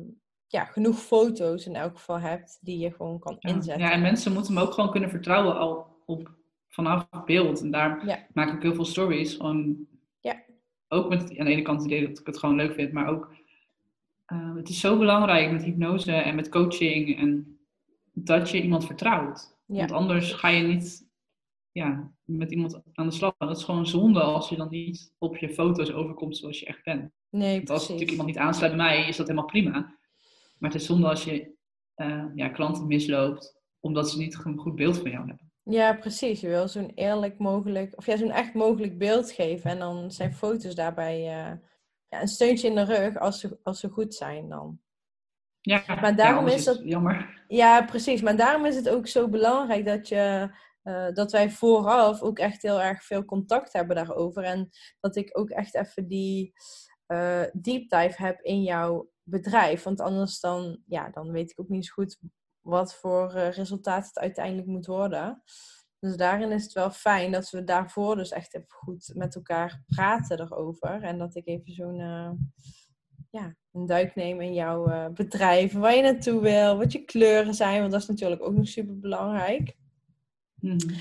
ja, 0.47 0.65
genoeg 0.65 0.99
foto's 0.99 1.67
in 1.67 1.75
elk 1.77 1.97
geval 1.97 2.21
hebt 2.21 2.59
die 2.61 2.79
je 2.79 2.91
gewoon 2.93 3.19
kan 3.19 3.37
Ja. 3.39 3.51
inzetten. 3.55 3.85
Ja, 3.85 3.93
en 3.93 4.01
mensen 4.01 4.33
moeten 4.33 4.55
me 4.55 4.61
ook 4.61 4.73
gewoon 4.73 4.91
kunnen 4.91 5.11
vertrouwen 5.11 5.57
al 5.59 5.87
op, 6.07 6.31
vanaf 6.69 7.09
beeld. 7.25 7.61
En 7.61 7.71
daar 7.71 8.07
Ja. 8.07 8.19
maak 8.33 8.53
ik 8.53 8.63
heel 8.63 8.75
veel 8.75 8.85
stories. 8.85 9.35
Gewoon, 9.35 9.87
Ja. 10.21 10.43
Ook 10.89 11.09
met 11.09 11.21
aan 11.39 11.45
de 11.45 11.51
ene 11.53 11.63
kant 11.63 11.83
het 11.83 11.91
idee 11.91 12.09
dat 12.09 12.19
ik 12.19 12.27
het 12.27 12.39
gewoon 12.39 12.57
leuk 12.57 12.75
vind, 12.75 12.93
maar 12.93 13.09
ook 13.09 13.35
eh, 14.27 14.55
het 14.55 14.69
is 14.69 14.81
zo 14.81 14.99
belangrijk 14.99 15.51
met 15.53 15.63
hypnose 15.63 16.13
en 16.13 16.35
met 16.35 16.49
coaching 16.49 17.19
en 17.19 17.59
dat 18.13 18.51
je 18.51 18.63
iemand 18.63 18.87
vertrouwt. 18.87 19.57
Ja. 19.67 19.79
Want 19.79 19.93
anders 19.93 20.33
ga 20.33 20.49
je 20.49 20.63
niet 20.63 21.11
ja, 21.73 22.11
met 22.25 22.51
iemand 22.51 22.81
aan 22.95 23.07
de 23.09 23.15
slag. 23.15 23.35
Dat 23.39 23.57
is 23.57 23.65
gewoon 23.65 23.87
zonde 23.87 24.21
als 24.21 24.49
je 24.49 24.57
dan 24.57 24.69
niet 24.71 25.15
op 25.19 25.37
je 25.37 25.49
foto's 25.49 25.93
overkomt 25.93 26.37
zoals 26.37 26.61
je 26.61 26.67
echt 26.67 26.85
bent. 26.85 27.11
Nee, 27.31 27.57
Want 27.57 27.71
als 27.71 27.87
precies. 27.87 27.89
natuurlijk 27.89 28.11
iemand 28.11 28.29
niet 28.29 28.39
aansluit 28.39 28.77
bij 28.77 28.85
mij, 28.87 29.09
is 29.09 29.17
dat 29.17 29.27
helemaal 29.27 29.49
prima. 29.51 29.73
Maar 30.59 30.71
het 30.71 30.81
is 30.81 30.87
zonde 30.87 31.09
als 31.09 31.25
je 31.25 31.55
eh, 31.95 32.25
ja, 32.35 32.49
klanten 32.49 32.87
misloopt, 32.87 33.61
omdat 33.81 34.11
ze 34.11 34.19
niet 34.19 34.45
een 34.45 34.59
goed 34.59 34.75
beeld 34.75 34.99
van 34.99 35.11
jou 35.11 35.27
hebben. 35.29 35.51
Ja, 35.65 35.93
precies. 35.95 36.41
Je 36.41 36.49
wil 36.49 36.69
zo'n 36.69 36.91
eerlijk 36.95 37.39
mogelijk, 37.39 37.93
of 37.97 38.07
ja, 38.07 38.17
zo'n 38.17 38.31
echt 38.31 38.55
mogelijk 38.55 38.99
beeld 38.99 39.31
geven. 39.31 39.71
En 39.71 39.79
dan 39.79 40.11
zijn 40.11 40.33
foto's 40.35 40.75
daarbij 40.75 41.15
eh, 41.17 41.53
ja, 42.09 42.21
een 42.21 42.29
steuntje 42.29 42.69
in 42.69 42.75
de 42.75 42.85
rug 42.85 43.19
als 43.19 43.41
ze, 43.41 43.59
als 43.63 43.81
ze 43.81 43.89
goed 43.89 44.15
zijn 44.15 44.49
dan. 44.49 44.81
Ja, 45.61 45.83
Maar 46.01 46.17
daarom 46.17 46.49
ja, 46.49 46.55
is 46.55 46.65
dat- 46.65 46.81
jammer. 46.85 47.45
Ja, 47.49 47.83
precies. 47.85 48.23
Maar 48.23 48.37
daarom 48.37 48.67
is 48.67 48.77
het 48.77 48.89
ook 48.89 49.07
zo 49.07 49.29
belangrijk 49.29 49.87
dat 49.87 50.09
je 50.09 50.51
eh, 50.83 51.13
dat 51.13 51.33
wij 51.33 51.51
vooraf 51.51 52.23
ook 52.23 52.39
echt 52.39 52.63
heel 52.63 52.81
erg 52.81 53.05
veel 53.05 53.25
contact 53.25 53.73
hebben 53.73 53.97
daarover. 53.97 54.45
En 54.45 54.71
dat 55.01 55.17
ik 55.17 55.39
ook 55.39 55.51
echt 55.51 55.75
even 55.75 56.09
die 56.09 56.53
uh, 57.07 57.43
deep 57.53 57.89
dive 57.89 58.23
heb 58.23 58.41
in 58.41 58.63
jouw 58.63 59.11
bedrijf. 59.23 59.83
Want 59.83 60.01
anders 60.01 60.41
dan, 60.41 60.83
ja, 60.87 61.11
dan 61.11 61.31
weet 61.31 61.51
ik 61.51 61.61
ook 61.61 61.69
niet 61.69 61.87
zo 61.87 61.93
goed 61.93 62.19
wat 62.61 62.95
voor 62.95 63.35
uh, 63.35 63.51
resultaat 63.51 64.07
het 64.07 64.19
uiteindelijk 64.19 64.67
moet 64.67 64.87
worden. 64.87 65.43
Dus 65.99 66.17
daarin 66.17 66.53
is 66.53 66.63
het 66.63 66.73
wel 66.73 66.91
fijn 66.91 67.33
dat 67.33 67.51
we 67.51 67.65
daarvoor 67.65 68.17
dus 68.17 68.31
echt 68.31 68.55
even 68.55 68.71
goed 68.71 69.13
met 69.15 69.35
elkaar 69.35 69.83
praten 69.87 70.41
erover. 70.41 71.03
En 71.03 71.19
dat 71.19 71.35
ik 71.35 71.47
even 71.47 71.73
zo'n 71.73 71.97
ja, 73.31 73.57
een 73.73 73.87
duik 73.87 74.15
neem 74.15 74.41
in 74.41 74.55
jouw 74.55 75.11
bedrijf. 75.13 75.73
Waar 75.73 75.95
je 75.95 76.03
naartoe 76.03 76.41
wil, 76.41 76.77
wat 76.77 76.93
je 76.93 77.05
kleuren 77.05 77.55
zijn. 77.55 77.81
Want 77.81 77.93
dat 77.93 78.01
is 78.01 78.09
natuurlijk 78.09 78.43
ook 78.43 78.55
nog 78.55 78.69
super 78.69 78.99
belangrijk. 78.99 79.77
Mhm. 80.63 80.95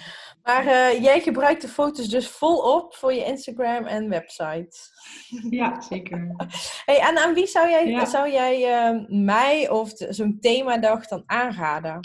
Maar 0.44 0.66
uh, 0.66 1.02
jij 1.02 1.22
gebruikt 1.22 1.62
de 1.62 1.68
foto's 1.68 2.08
dus 2.08 2.28
volop 2.28 2.94
voor 2.96 3.14
je 3.14 3.26
Instagram 3.26 3.86
en 3.86 4.10
website. 4.10 4.78
Ja, 5.50 5.82
zeker. 5.82 6.36
Hey, 6.86 7.00
en 7.00 7.18
aan 7.18 7.34
wie 7.34 7.48
zou 7.48 7.70
jij, 7.70 8.06
zou 8.06 8.32
jij 8.32 8.90
uh, 8.92 9.06
mij 9.08 9.70
of 9.70 9.92
zo'n 9.96 10.40
themadag 10.40 11.08
dan 11.08 11.24
aanraden? 11.26 12.00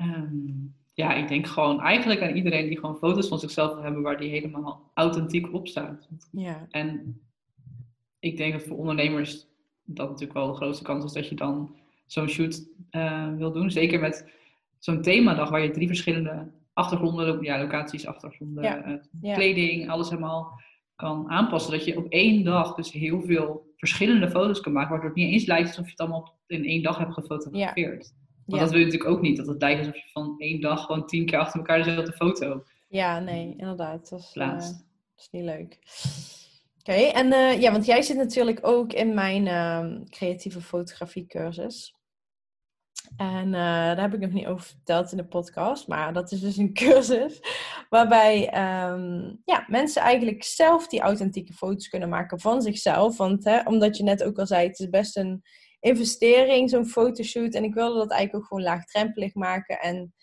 Um, 0.00 0.76
ja, 0.92 1.14
ik 1.14 1.28
denk 1.28 1.46
gewoon 1.46 1.80
eigenlijk 1.80 2.22
aan 2.22 2.36
iedereen 2.36 2.68
die 2.68 2.78
gewoon 2.78 2.98
foto's 2.98 3.28
van 3.28 3.38
zichzelf 3.38 3.74
wil 3.74 3.82
hebben 3.82 4.02
waar 4.02 4.18
die 4.18 4.30
helemaal 4.30 4.90
authentiek 4.94 5.52
op 5.52 5.68
staat. 5.68 6.08
Ja. 6.32 6.66
En 6.70 7.20
ik 8.18 8.36
denk 8.36 8.52
dat 8.52 8.62
voor 8.62 8.76
ondernemers 8.76 9.46
dat 9.84 10.08
natuurlijk 10.08 10.38
wel 10.38 10.46
de 10.46 10.56
grootste 10.56 10.84
kans 10.84 11.04
is 11.04 11.12
dat 11.12 11.28
je 11.28 11.34
dan 11.34 11.76
zo'n 12.06 12.28
shoot 12.28 12.66
uh, 12.90 13.34
wil 13.36 13.52
doen. 13.52 13.70
Zeker 13.70 14.00
met 14.00 14.32
zo'n 14.78 15.02
themadag 15.02 15.50
waar 15.50 15.62
je 15.62 15.70
drie 15.70 15.86
verschillende 15.86 16.50
achtergronden, 16.72 17.42
ja, 17.42 17.58
locaties, 17.58 18.06
achtergronden, 18.06 18.84
eh, 19.22 19.34
kleding, 19.34 19.90
alles 19.90 20.08
helemaal 20.08 20.60
kan 20.96 21.30
aanpassen. 21.30 21.72
Dat 21.72 21.84
je 21.84 21.96
op 21.96 22.06
één 22.08 22.44
dag 22.44 22.74
dus 22.74 22.92
heel 22.92 23.22
veel 23.22 23.72
verschillende 23.76 24.30
foto's 24.30 24.60
kan 24.60 24.72
maken, 24.72 24.90
waardoor 24.90 25.08
het 25.08 25.18
niet 25.18 25.32
eens 25.32 25.46
lijkt 25.46 25.68
alsof 25.68 25.84
je 25.84 25.90
het 25.90 26.00
allemaal 26.00 26.34
in 26.46 26.64
één 26.64 26.82
dag 26.82 26.98
hebt 26.98 27.12
gefotografeerd. 27.12 28.14
Want 28.46 28.60
dat 28.60 28.70
wil 28.70 28.78
je 28.78 28.84
natuurlijk 28.84 29.10
ook 29.10 29.20
niet, 29.20 29.36
dat 29.36 29.46
het 29.46 29.60
lijkt 29.60 29.78
alsof 29.78 29.94
je 29.94 30.10
van 30.12 30.34
één 30.38 30.60
dag 30.60 30.84
gewoon 30.84 31.06
tien 31.06 31.26
keer 31.26 31.38
achter 31.38 31.58
elkaar 31.58 31.82
dezelfde 31.82 32.12
foto 32.12 32.62
Ja, 32.88 33.20
nee, 33.20 33.54
inderdaad. 33.56 34.10
Dat 34.10 34.20
is, 34.20 34.34
uh, 34.34 34.52
dat 34.52 34.84
is 35.16 35.28
niet 35.30 35.44
leuk. 35.44 35.78
Oké, 36.86 37.00
en 37.00 37.26
uh, 37.26 37.60
ja, 37.60 37.72
want 37.72 37.86
jij 37.86 38.02
zit 38.02 38.16
natuurlijk 38.16 38.58
ook 38.66 38.92
in 38.92 39.14
mijn 39.14 39.46
uh, 39.46 40.06
creatieve 40.08 40.60
fotografie 40.60 41.26
cursus. 41.26 41.94
En 43.16 43.46
uh, 43.46 43.52
daar 43.52 44.00
heb 44.00 44.14
ik 44.14 44.20
nog 44.20 44.32
niet 44.32 44.46
over 44.46 44.64
verteld 44.64 45.10
in 45.10 45.16
de 45.16 45.26
podcast, 45.26 45.88
maar 45.88 46.12
dat 46.12 46.32
is 46.32 46.40
dus 46.40 46.56
een 46.56 46.72
cursus 46.84 47.40
waarbij 47.88 48.36
um, 48.90 49.40
ja, 49.44 49.64
mensen 49.66 50.02
eigenlijk 50.02 50.42
zelf 50.42 50.86
die 50.86 51.00
authentieke 51.00 51.52
foto's 51.52 51.88
kunnen 51.88 52.08
maken 52.08 52.40
van 52.40 52.62
zichzelf. 52.62 53.16
Want 53.16 53.44
hè, 53.44 53.60
omdat 53.62 53.96
je 53.96 54.02
net 54.02 54.24
ook 54.24 54.38
al 54.38 54.46
zei, 54.46 54.66
het 54.66 54.78
is 54.78 54.88
best 54.88 55.16
een 55.16 55.42
investering, 55.80 56.70
zo'n 56.70 56.86
fotoshoot. 56.86 57.54
En 57.54 57.64
ik 57.64 57.74
wilde 57.74 57.98
dat 57.98 58.10
eigenlijk 58.10 58.42
ook 58.42 58.48
gewoon 58.48 58.62
laagdrempelig 58.62 59.34
maken. 59.34 59.80
En 59.80 60.14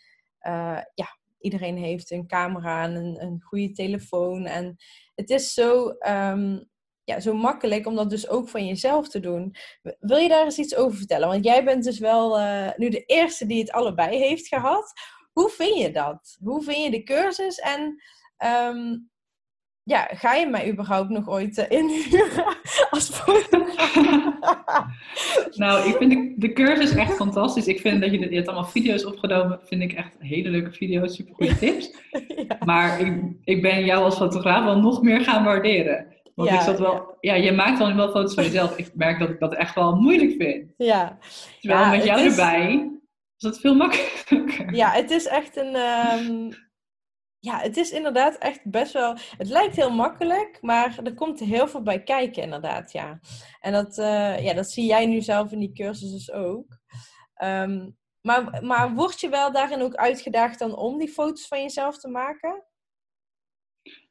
uh, 0.47 0.81
ja, 0.93 1.17
iedereen 1.39 1.77
heeft 1.77 2.11
een 2.11 2.27
camera 2.27 2.83
en 2.83 2.95
een, 2.95 3.21
een 3.21 3.41
goede 3.41 3.71
telefoon. 3.71 4.45
En 4.45 4.75
het 5.21 5.29
is 5.29 5.53
zo 5.53 5.95
um, 6.07 6.69
ja, 7.03 7.19
zo 7.19 7.33
makkelijk 7.33 7.87
om 7.87 7.95
dat 7.95 8.09
dus 8.09 8.29
ook 8.29 8.49
van 8.49 8.67
jezelf 8.67 9.09
te 9.09 9.19
doen. 9.19 9.55
Wil 9.99 10.17
je 10.17 10.29
daar 10.29 10.43
eens 10.43 10.57
iets 10.57 10.75
over 10.75 10.97
vertellen? 10.97 11.27
Want 11.27 11.45
jij 11.45 11.63
bent 11.63 11.83
dus 11.83 11.99
wel 11.99 12.39
uh, 12.39 12.69
nu 12.75 12.89
de 12.89 13.05
eerste 13.05 13.45
die 13.45 13.59
het 13.59 13.71
allebei 13.71 14.17
heeft 14.17 14.47
gehad. 14.47 14.91
Hoe 15.31 15.49
vind 15.49 15.77
je 15.77 15.91
dat? 15.91 16.37
Hoe 16.43 16.63
vind 16.63 16.83
je 16.83 16.91
de 16.91 17.03
cursus? 17.03 17.59
En 17.59 18.01
um, 18.37 19.09
ja, 19.83 20.09
ga 20.11 20.33
je 20.33 20.47
mij 20.47 20.71
überhaupt 20.71 21.09
nog 21.09 21.29
ooit 21.29 21.57
uh, 21.57 21.69
inhuren 21.79 22.57
nou, 25.61 25.89
ik 25.89 25.95
vind 25.95 26.11
de, 26.11 26.33
de, 26.37 26.53
cursus 26.53 26.95
echt 26.95 27.13
fantastisch. 27.13 27.67
Ik 27.67 27.79
vind 27.79 28.01
dat 28.01 28.11
je, 28.11 28.19
je 28.19 28.35
hebt 28.35 28.47
allemaal 28.47 28.69
video's 28.69 29.05
opgenomen. 29.05 29.59
Vind 29.63 29.81
ik 29.81 29.93
echt 29.93 30.15
hele 30.19 30.49
leuke 30.49 30.71
video's, 30.71 31.15
super 31.15 31.35
goede 31.35 31.57
tips. 31.57 31.91
ja. 32.47 32.57
Maar 32.65 32.99
ik, 32.99 33.21
ik 33.43 33.61
ben 33.61 33.85
jou 33.85 34.03
als 34.03 34.17
fotograaf 34.17 34.63
wel 34.63 34.79
nog 34.79 35.01
meer 35.01 35.21
gaan 35.21 35.43
waarderen. 35.43 36.05
Want 36.35 36.49
ja, 36.49 36.55
ik 36.55 36.61
zat 36.61 36.79
wel, 36.79 37.17
ja. 37.19 37.33
je 37.33 37.51
maakt 37.51 37.79
dan 37.79 37.95
wel 37.95 38.09
foto's 38.09 38.33
van 38.33 38.43
jezelf. 38.43 38.77
Ik 38.77 38.91
merk 38.93 39.19
dat 39.19 39.29
ik 39.29 39.39
dat 39.39 39.53
echt 39.53 39.75
wel 39.75 39.95
moeilijk 39.95 40.33
vind. 40.37 40.71
Ja. 40.77 41.17
Terwijl 41.59 41.89
met 41.89 42.03
jou 42.03 42.21
erbij 42.21 42.91
is 43.37 43.43
dat 43.43 43.59
veel 43.59 43.75
makkelijker. 43.75 44.73
Ja, 44.73 44.91
het 44.91 45.11
is 45.11 45.27
echt 45.27 45.57
een. 45.57 45.75
Um... 45.75 46.49
Ja, 47.43 47.59
het 47.59 47.77
is 47.77 47.91
inderdaad 47.91 48.37
echt 48.37 48.61
best 48.63 48.93
wel. 48.93 49.15
Het 49.37 49.47
lijkt 49.49 49.75
heel 49.75 49.91
makkelijk, 49.91 50.57
maar 50.61 50.99
er 51.03 51.13
komt 51.13 51.39
heel 51.39 51.67
veel 51.67 51.81
bij 51.81 52.03
kijken, 52.03 52.43
inderdaad. 52.43 52.91
Ja. 52.91 53.19
En 53.59 53.71
dat, 53.71 53.97
uh, 53.97 54.43
ja, 54.43 54.53
dat 54.53 54.71
zie 54.71 54.85
jij 54.85 55.05
nu 55.05 55.21
zelf 55.21 55.51
in 55.51 55.59
die 55.59 55.73
cursus 55.73 56.11
dus 56.11 56.31
ook. 56.31 56.65
Um, 57.43 57.97
maar, 58.21 58.63
maar 58.63 58.93
word 58.93 59.19
je 59.19 59.29
wel 59.29 59.51
daarin 59.51 59.81
ook 59.81 59.95
uitgedaagd 59.95 60.59
dan 60.59 60.75
om 60.75 60.97
die 60.97 61.09
foto's 61.09 61.47
van 61.47 61.61
jezelf 61.61 61.97
te 61.97 62.07
maken? 62.07 62.63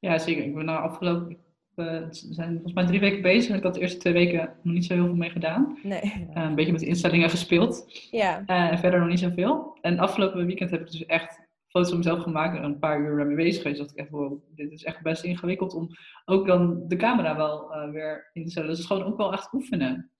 Ja, 0.00 0.18
zeker. 0.18 0.44
Ik 0.44 0.54
ben 0.54 0.64
nou 0.64 0.82
afgelopen 0.82 1.38
we 1.74 2.06
zijn 2.10 2.52
volgens 2.52 2.72
mij 2.72 2.86
drie 2.86 3.00
weken 3.00 3.22
bezig. 3.22 3.56
Ik 3.56 3.62
had 3.62 3.74
de 3.74 3.80
eerste 3.80 3.98
twee 3.98 4.12
weken 4.12 4.54
nog 4.62 4.74
niet 4.74 4.84
zo 4.84 4.94
heel 4.94 5.04
veel 5.04 5.14
mee 5.14 5.30
gedaan. 5.30 5.78
Nee. 5.82 6.02
Uh, 6.02 6.42
een 6.42 6.54
beetje 6.54 6.72
met 6.72 6.80
de 6.80 6.86
instellingen 6.86 7.30
gespeeld. 7.30 7.84
Ja. 8.10 8.42
Uh, 8.46 8.70
en 8.70 8.78
verder 8.78 9.00
nog 9.00 9.08
niet 9.08 9.18
zoveel. 9.18 9.78
En 9.80 9.98
afgelopen 9.98 10.46
weekend 10.46 10.70
heb 10.70 10.80
ik 10.80 10.90
dus 10.90 11.06
echt 11.06 11.48
foto's 11.70 11.88
van 11.88 11.98
mezelf 11.98 12.22
gemaakt 12.22 12.56
en 12.56 12.64
een 12.64 12.78
paar 12.78 13.00
uur 13.00 13.26
mee 13.26 13.36
bezig 13.36 13.62
geweest. 13.62 13.80
Dat 13.80 13.90
ik 13.90 13.96
echt, 13.96 14.10
wow, 14.10 14.42
dit 14.54 14.72
is 14.72 14.84
echt 14.84 15.02
best 15.02 15.24
ingewikkeld 15.24 15.74
om 15.74 15.88
ook 16.24 16.46
dan 16.46 16.88
de 16.88 16.96
camera 16.96 17.36
wel 17.36 17.74
uh, 17.74 17.90
weer 17.90 18.30
in 18.32 18.44
te 18.44 18.50
stellen. 18.50 18.68
Dus 18.68 18.78
het 18.78 18.88
is 18.88 18.96
gewoon 18.96 19.12
ook 19.12 19.18
wel 19.18 19.32
echt 19.32 19.52
oefenen. 19.52 20.10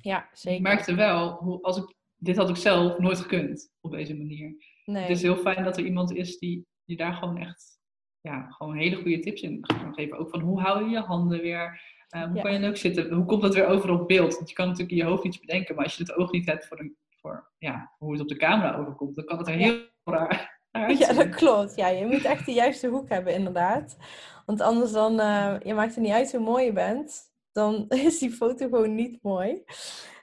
Ja, 0.00 0.28
zeker. 0.32 0.58
Ik 0.58 0.64
merkte 0.64 0.94
wel, 0.94 1.30
hoe, 1.30 1.62
als 1.62 1.76
ik, 1.76 1.94
dit 2.16 2.36
had 2.36 2.48
ik 2.48 2.56
zelf 2.56 2.98
nooit 2.98 3.20
gekund 3.20 3.72
op 3.80 3.90
deze 3.90 4.16
manier. 4.16 4.56
Nee. 4.84 5.02
Het 5.02 5.10
is 5.10 5.22
heel 5.22 5.36
fijn 5.36 5.64
dat 5.64 5.76
er 5.76 5.84
iemand 5.84 6.14
is 6.14 6.38
die, 6.38 6.66
die 6.84 6.96
daar 6.96 7.14
gewoon 7.14 7.38
echt 7.38 7.80
ja, 8.20 8.50
gewoon 8.50 8.76
hele 8.76 8.96
goede 8.96 9.18
tips 9.18 9.42
in 9.42 9.64
geven. 9.92 10.18
Ook 10.18 10.30
van 10.30 10.40
hoe 10.40 10.60
hou 10.60 10.84
je 10.84 10.90
je 10.90 11.00
handen 11.00 11.40
weer? 11.40 11.82
Uh, 12.16 12.24
hoe 12.24 12.42
kan 12.42 12.52
je 12.52 12.58
leuk 12.58 12.76
zitten? 12.76 13.12
Hoe 13.12 13.24
komt 13.24 13.42
dat 13.42 13.54
weer 13.54 13.66
over 13.66 13.90
op 13.90 14.08
beeld? 14.08 14.36
Want 14.36 14.48
je 14.48 14.54
kan 14.54 14.66
natuurlijk 14.66 14.92
in 14.92 15.04
je 15.04 15.10
hoofd 15.10 15.24
iets 15.24 15.40
bedenken, 15.40 15.74
maar 15.74 15.84
als 15.84 15.96
je 15.96 16.02
het 16.02 16.14
oog 16.14 16.30
niet 16.30 16.46
hebt 16.46 16.66
voor, 16.66 16.80
een, 16.80 16.96
voor 17.16 17.50
ja, 17.58 17.94
hoe 17.98 18.12
het 18.12 18.20
op 18.20 18.28
de 18.28 18.36
camera 18.36 18.76
overkomt, 18.76 19.16
dan 19.16 19.24
kan 19.24 19.38
het 19.38 19.48
er 19.48 19.54
heel 19.54 19.86
raar 20.04 20.57
Ja, 20.86 21.12
dat 21.12 21.28
klopt. 21.28 21.76
Ja, 21.76 21.88
je 21.88 22.06
moet 22.06 22.24
echt 22.24 22.46
de 22.46 22.52
juiste 22.52 22.88
hoek 22.88 23.08
hebben, 23.08 23.34
inderdaad. 23.34 23.96
Want 24.46 24.60
anders 24.60 24.92
dan, 24.92 25.20
uh, 25.20 25.54
je 25.62 25.74
maakt 25.74 25.94
er 25.94 26.00
niet 26.00 26.12
uit 26.12 26.32
hoe 26.32 26.40
mooi 26.40 26.64
je 26.64 26.72
bent, 26.72 27.20
dan 27.52 27.84
is 28.08 28.18
die 28.18 28.30
foto 28.30 28.68
gewoon 28.68 28.94
niet 28.94 29.22
mooi. 29.22 29.62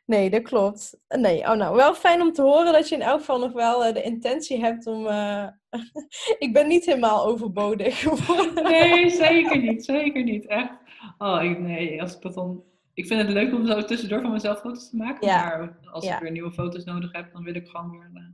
Nee, 0.06 0.30
dat 0.30 0.42
klopt. 0.42 1.00
Nee, 1.08 1.40
oh 1.40 1.54
nou, 1.54 1.76
wel 1.76 1.94
fijn 1.94 2.22
om 2.22 2.32
te 2.32 2.42
horen 2.42 2.74
dat 2.74 2.90
je 2.90 2.96
in 2.96 3.02
elk 3.02 3.20
geval 3.20 3.40
nog 3.40 3.52
wel 3.52 3.88
uh, 3.88 3.94
de 3.94 4.02
intentie 4.02 4.60
hebt 4.60 4.88
om... 4.88 5.06
Uh... 5.06 5.48
ik 6.46 6.54
ben 6.54 6.68
niet 6.68 6.86
helemaal 6.86 7.26
overbodig 7.26 8.00
geworden. 8.08 8.64
nee, 8.64 9.10
zeker 9.10 9.58
niet. 9.58 9.86
Zeker 9.86 10.24
niet. 10.24 10.46
Echt. 10.46 10.78
Oh, 11.18 11.44
ik, 11.44 11.60
nee, 11.60 12.02
als 12.02 12.16
ik 12.16 12.22
dat 12.22 12.34
dan... 12.34 12.64
Ik 12.94 13.08
vind 13.08 13.22
het 13.22 13.30
leuk 13.30 13.54
om 13.54 13.68
zo 13.68 13.84
tussendoor 13.84 14.22
van 14.22 14.32
mezelf 14.32 14.60
foto's 14.60 14.90
te 14.90 14.96
maken. 14.96 15.28
Ja. 15.28 15.58
Maar 15.58 15.78
als 15.92 16.06
ik 16.06 16.18
weer 16.20 16.32
nieuwe 16.32 16.52
foto's 16.52 16.84
nodig 16.84 17.12
heb, 17.12 17.34
dan 17.34 17.44
wil 17.44 17.56
ik 17.56 17.68
gewoon 17.68 17.92
weer... 17.92 18.34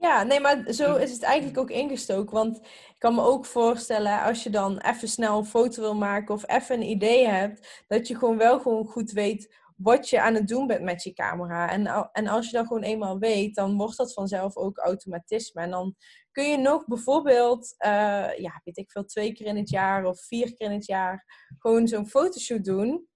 Ja, 0.00 0.22
nee, 0.22 0.40
maar 0.40 0.72
zo 0.72 0.96
is 0.96 1.12
het 1.12 1.22
eigenlijk 1.22 1.58
ook 1.58 1.70
ingestoken. 1.70 2.34
Want 2.34 2.56
ik 2.56 2.94
kan 2.98 3.14
me 3.14 3.22
ook 3.22 3.46
voorstellen, 3.46 4.22
als 4.22 4.42
je 4.42 4.50
dan 4.50 4.78
even 4.78 5.08
snel 5.08 5.38
een 5.38 5.44
foto 5.44 5.82
wil 5.82 5.94
maken 5.94 6.34
of 6.34 6.48
even 6.48 6.76
een 6.76 6.88
idee 6.88 7.26
hebt, 7.26 7.84
dat 7.86 8.08
je 8.08 8.16
gewoon 8.18 8.36
wel 8.36 8.60
gewoon 8.60 8.86
goed 8.86 9.10
weet 9.10 9.56
wat 9.76 10.08
je 10.08 10.20
aan 10.20 10.34
het 10.34 10.48
doen 10.48 10.66
bent 10.66 10.82
met 10.82 11.02
je 11.02 11.12
camera. 11.12 11.70
En, 11.70 12.10
en 12.12 12.26
als 12.26 12.50
je 12.50 12.56
dat 12.56 12.66
gewoon 12.66 12.82
eenmaal 12.82 13.18
weet, 13.18 13.54
dan 13.54 13.76
wordt 13.76 13.96
dat 13.96 14.12
vanzelf 14.12 14.56
ook 14.56 14.78
automatisme. 14.78 15.62
En 15.62 15.70
dan 15.70 15.94
kun 16.32 16.50
je 16.50 16.56
nog 16.56 16.86
bijvoorbeeld, 16.86 17.74
uh, 17.78 18.38
ja, 18.38 18.60
weet 18.64 18.76
ik 18.76 18.90
veel, 18.90 19.04
twee 19.04 19.32
keer 19.32 19.46
in 19.46 19.56
het 19.56 19.70
jaar 19.70 20.04
of 20.04 20.20
vier 20.20 20.54
keer 20.54 20.66
in 20.66 20.76
het 20.76 20.86
jaar 20.86 21.24
gewoon 21.58 21.88
zo'n 21.88 22.08
fotoshoot 22.08 22.64
doen. 22.64 23.08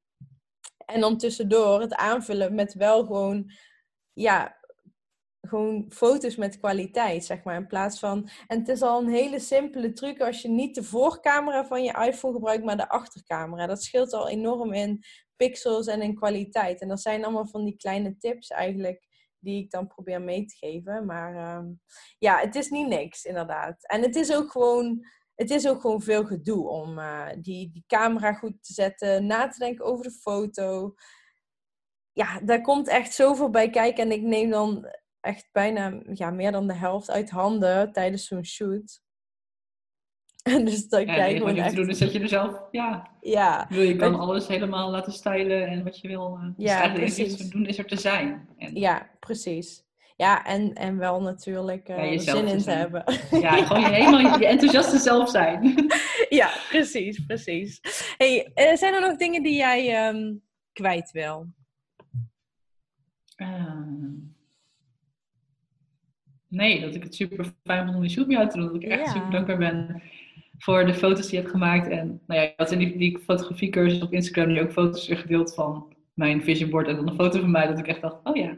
En 0.87 1.01
dan 1.01 1.19
tussendoor 1.19 1.81
het 1.81 1.95
aanvullen 1.95 2.55
met 2.55 2.75
wel 2.75 3.05
gewoon, 3.05 3.53
ja, 4.13 4.61
gewoon 5.49 5.87
foto's 5.89 6.37
met 6.37 6.59
kwaliteit, 6.59 7.25
zeg 7.25 7.45
maar. 7.45 7.57
In 7.57 7.67
plaats 7.67 7.99
van. 7.99 8.29
En 8.47 8.59
het 8.59 8.69
is 8.69 8.83
al 8.83 9.01
een 9.01 9.13
hele 9.13 9.39
simpele 9.39 9.93
truc 9.93 10.21
als 10.21 10.43
je 10.43 10.49
niet 10.49 10.75
de 10.75 10.83
voorcamera 10.83 11.67
van 11.67 11.83
je 11.83 12.07
iPhone 12.07 12.35
gebruikt, 12.35 12.65
maar 12.65 12.77
de 12.77 12.89
achtercamera. 12.89 13.67
Dat 13.67 13.83
scheelt 13.83 14.13
al 14.13 14.29
enorm 14.29 14.73
in 14.73 15.05
pixels 15.37 15.87
en 15.87 16.03
in 16.03 16.15
kwaliteit. 16.15 16.81
En 16.81 16.89
dat 16.89 17.01
zijn 17.01 17.25
allemaal 17.25 17.47
van 17.47 17.65
die 17.65 17.77
kleine 17.77 18.17
tips 18.17 18.49
eigenlijk 18.49 19.11
die 19.39 19.63
ik 19.63 19.71
dan 19.71 19.87
probeer 19.87 20.23
mee 20.23 20.45
te 20.45 20.57
geven. 20.57 21.07
Maar 21.07 21.37
ehm, 21.37 21.67
ja, 22.19 22.39
het 22.39 22.55
is 22.55 22.69
niet 22.69 22.89
niks, 22.89 23.25
inderdaad. 23.25 23.87
En 23.87 24.03
het 24.03 24.17
is 24.17 24.35
ook 24.35 24.51
gewoon, 24.51 25.07
het 25.35 25.51
is 25.51 25.69
ook 25.69 25.81
gewoon 25.81 26.03
veel 26.03 26.25
gedoe 26.25 26.69
om 26.69 26.99
uh, 26.99 27.29
die, 27.39 27.71
die 27.71 27.85
camera 27.87 28.33
goed 28.33 28.65
te 28.65 28.73
zetten, 28.73 29.27
na 29.27 29.49
te 29.49 29.59
denken 29.59 29.85
over 29.85 30.05
de 30.05 30.11
foto. 30.11 30.95
Ja, 32.13 32.41
daar 32.41 32.61
komt 32.61 32.89
echt 32.89 33.15
zoveel 33.15 33.51
bij 33.51 33.71
kijken. 33.71 34.05
En 34.05 34.13
ik 34.13 34.23
neem 34.23 34.51
dan 34.51 34.87
echt 35.23 35.49
bijna 35.53 36.01
ja, 36.13 36.31
meer 36.31 36.53
dan 36.53 36.67
de 36.67 36.75
helft 36.75 37.11
uit 37.11 37.31
handen 37.31 37.93
tijdens 37.93 38.27
zo'n 38.27 38.45
shoot. 38.45 39.01
En 40.43 40.65
dus 40.65 40.89
dat 40.89 41.07
ja, 41.07 41.25
gewoon 41.25 41.57
echt... 41.57 41.77
doen 41.77 41.89
is 41.89 41.99
dat 41.99 42.13
je 42.13 42.21
er 42.21 42.29
zelf, 42.29 42.61
ja, 42.71 43.11
ja 43.21 43.67
wil 43.69 43.83
je 43.83 43.97
kan 43.97 44.15
alles 44.15 44.47
helemaal 44.47 44.91
laten 44.91 45.13
stylen 45.13 45.67
en 45.67 45.85
wat 45.85 46.01
je 46.01 46.09
wil. 46.09 46.39
Uh, 46.43 46.49
ja, 46.57 46.93
precies. 46.93 47.37
doen 47.37 47.67
is 47.67 47.79
er 47.79 47.87
te 47.87 47.97
zijn. 47.97 48.49
En... 48.59 48.75
Ja, 48.75 49.11
precies. 49.21 49.85
Ja, 50.17 50.45
en, 50.45 50.73
en 50.73 50.99
wel 50.99 51.23
natuurlijk 51.23 51.89
uh, 51.89 52.19
zin 52.19 52.47
in 52.47 52.63
te, 52.63 52.71
hebben. 52.71 53.05
Ja, 53.31 53.57
gewoon 53.67 53.81
je, 53.81 53.89
helemaal 53.89 54.39
je 54.39 54.47
enthousiaste 54.47 54.99
zelf 54.99 55.31
zijn. 55.31 55.87
ja, 56.29 56.51
precies, 56.69 57.25
precies. 57.27 57.81
Hey, 58.17 58.51
uh, 58.55 58.77
zijn 58.77 58.95
er 58.95 59.01
nog 59.01 59.17
dingen 59.17 59.43
die 59.43 59.57
jij 59.57 60.09
um, 60.09 60.43
kwijt 60.73 61.11
wil? 61.11 61.47
Uh, 63.37 64.32
nee, 66.53 66.81
dat 66.81 66.95
ik 66.95 67.03
het 67.03 67.15
super 67.15 67.53
fijn 67.65 67.85
vond 67.85 67.97
om 67.97 68.03
die 68.03 68.11
shoot 68.11 68.27
mee 68.27 68.39
uit 68.39 68.51
te 68.51 68.57
doen. 68.57 68.67
Dat 68.67 68.83
ik 68.83 68.89
echt 68.89 69.11
super 69.11 69.31
dankbaar 69.31 69.59
ben 69.59 70.03
voor 70.59 70.87
de 70.87 70.95
foto's 70.95 71.27
die 71.27 71.31
je 71.31 71.37
hebt 71.37 71.51
gemaakt. 71.51 71.89
En 71.89 72.21
nou 72.27 72.41
ja, 72.41 72.47
je 72.47 72.53
had 72.57 72.73
in 72.73 72.79
die, 72.79 72.97
die 72.97 73.19
fotografiecursus 73.19 74.03
op 74.03 74.13
Instagram 74.13 74.53
nu 74.53 74.61
ook 74.61 74.73
foto's 74.73 75.07
gedeeld 75.07 75.55
van 75.55 75.95
mijn 76.15 76.43
vision 76.43 76.71
board. 76.71 76.89
En 76.89 76.97
dan 76.97 77.09
een 77.09 77.15
foto 77.15 77.41
van 77.41 77.51
mij 77.51 77.67
dat 77.67 77.79
ik 77.79 77.87
echt 77.87 78.01
dacht, 78.01 78.17
oh 78.25 78.37
ja, 78.37 78.57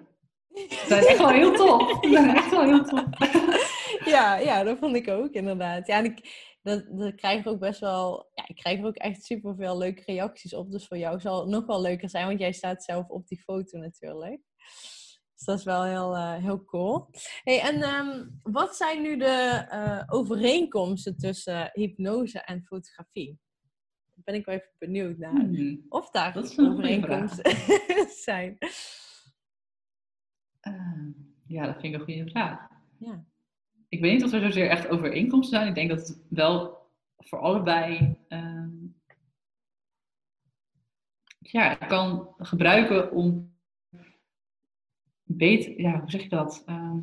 ze 0.54 0.84
zijn 0.86 1.04
echt 1.04 1.18
wel 1.18 1.28
heel 1.28 1.52
tof. 1.66 1.98
Zijn 2.00 2.36
echt 2.36 2.50
wel 2.50 2.64
heel 2.64 2.84
tof. 2.84 3.04
ja, 4.14 4.36
ja, 4.36 4.62
dat 4.62 4.78
vond 4.78 4.96
ik 4.96 5.08
ook 5.08 5.32
inderdaad. 5.32 5.86
Ja, 5.86 5.98
en 5.98 6.04
ik, 6.04 6.18
dat, 6.62 6.84
dat 6.90 7.14
krijg 7.14 7.46
ook 7.46 7.58
best 7.58 7.80
wel, 7.80 8.30
ja, 8.34 8.44
ik 8.46 8.56
krijg 8.56 8.78
er 8.78 8.86
ook 8.86 8.96
echt 8.96 9.24
super 9.24 9.54
veel 9.56 9.78
leuke 9.78 10.02
reacties 10.06 10.54
op. 10.54 10.70
Dus 10.70 10.86
voor 10.86 10.98
jou 10.98 11.20
zal 11.20 11.40
het 11.40 11.48
nog 11.48 11.66
wel 11.66 11.80
leuker 11.80 12.10
zijn, 12.10 12.26
want 12.26 12.38
jij 12.38 12.52
staat 12.52 12.84
zelf 12.84 13.08
op 13.08 13.26
die 13.26 13.40
foto 13.40 13.78
natuurlijk. 13.78 14.40
Dus 15.44 15.54
dat 15.54 15.58
is 15.58 15.72
wel 15.74 15.84
heel, 15.84 16.16
uh, 16.16 16.34
heel 16.34 16.64
cool. 16.64 17.08
Hey, 17.42 17.60
en 17.60 17.82
um, 17.94 18.40
wat 18.42 18.76
zijn 18.76 19.02
nu 19.02 19.16
de 19.16 19.66
uh, 19.72 20.02
overeenkomsten 20.06 21.16
tussen 21.16 21.70
hypnose 21.72 22.40
en 22.40 22.62
fotografie? 22.62 23.38
Daar 24.14 24.24
ben 24.24 24.34
ik 24.34 24.44
wel 24.44 24.54
even 24.54 24.70
benieuwd 24.78 25.18
naar. 25.18 25.32
Hmm. 25.32 25.86
Of 25.88 26.10
daar 26.10 26.36
overeenkomsten 26.56 27.56
zijn. 28.26 28.56
Uh, 30.62 31.08
ja, 31.46 31.66
dat 31.66 31.80
vind 31.80 31.94
ik 31.94 32.00
een 32.00 32.04
goede 32.04 32.30
vraag. 32.30 32.68
Ja. 32.98 33.24
Ik 33.88 34.00
weet 34.00 34.12
niet 34.12 34.24
of 34.24 34.32
er 34.32 34.40
zozeer 34.40 34.68
echt 34.68 34.88
overeenkomsten 34.88 35.58
zijn. 35.58 35.68
Ik 35.68 35.74
denk 35.74 35.88
dat 35.88 36.08
het 36.08 36.24
wel 36.28 36.88
voor 37.16 37.38
allebei 37.38 38.18
uh, 38.28 38.66
ja, 41.38 41.74
kan 41.74 42.34
gebruiken 42.38 43.12
om 43.12 43.53
beter, 45.24 45.80
ja, 45.80 46.00
hoe 46.00 46.10
zeg 46.10 46.22
je 46.22 46.28
dat? 46.28 46.64
Uh, 46.66 46.94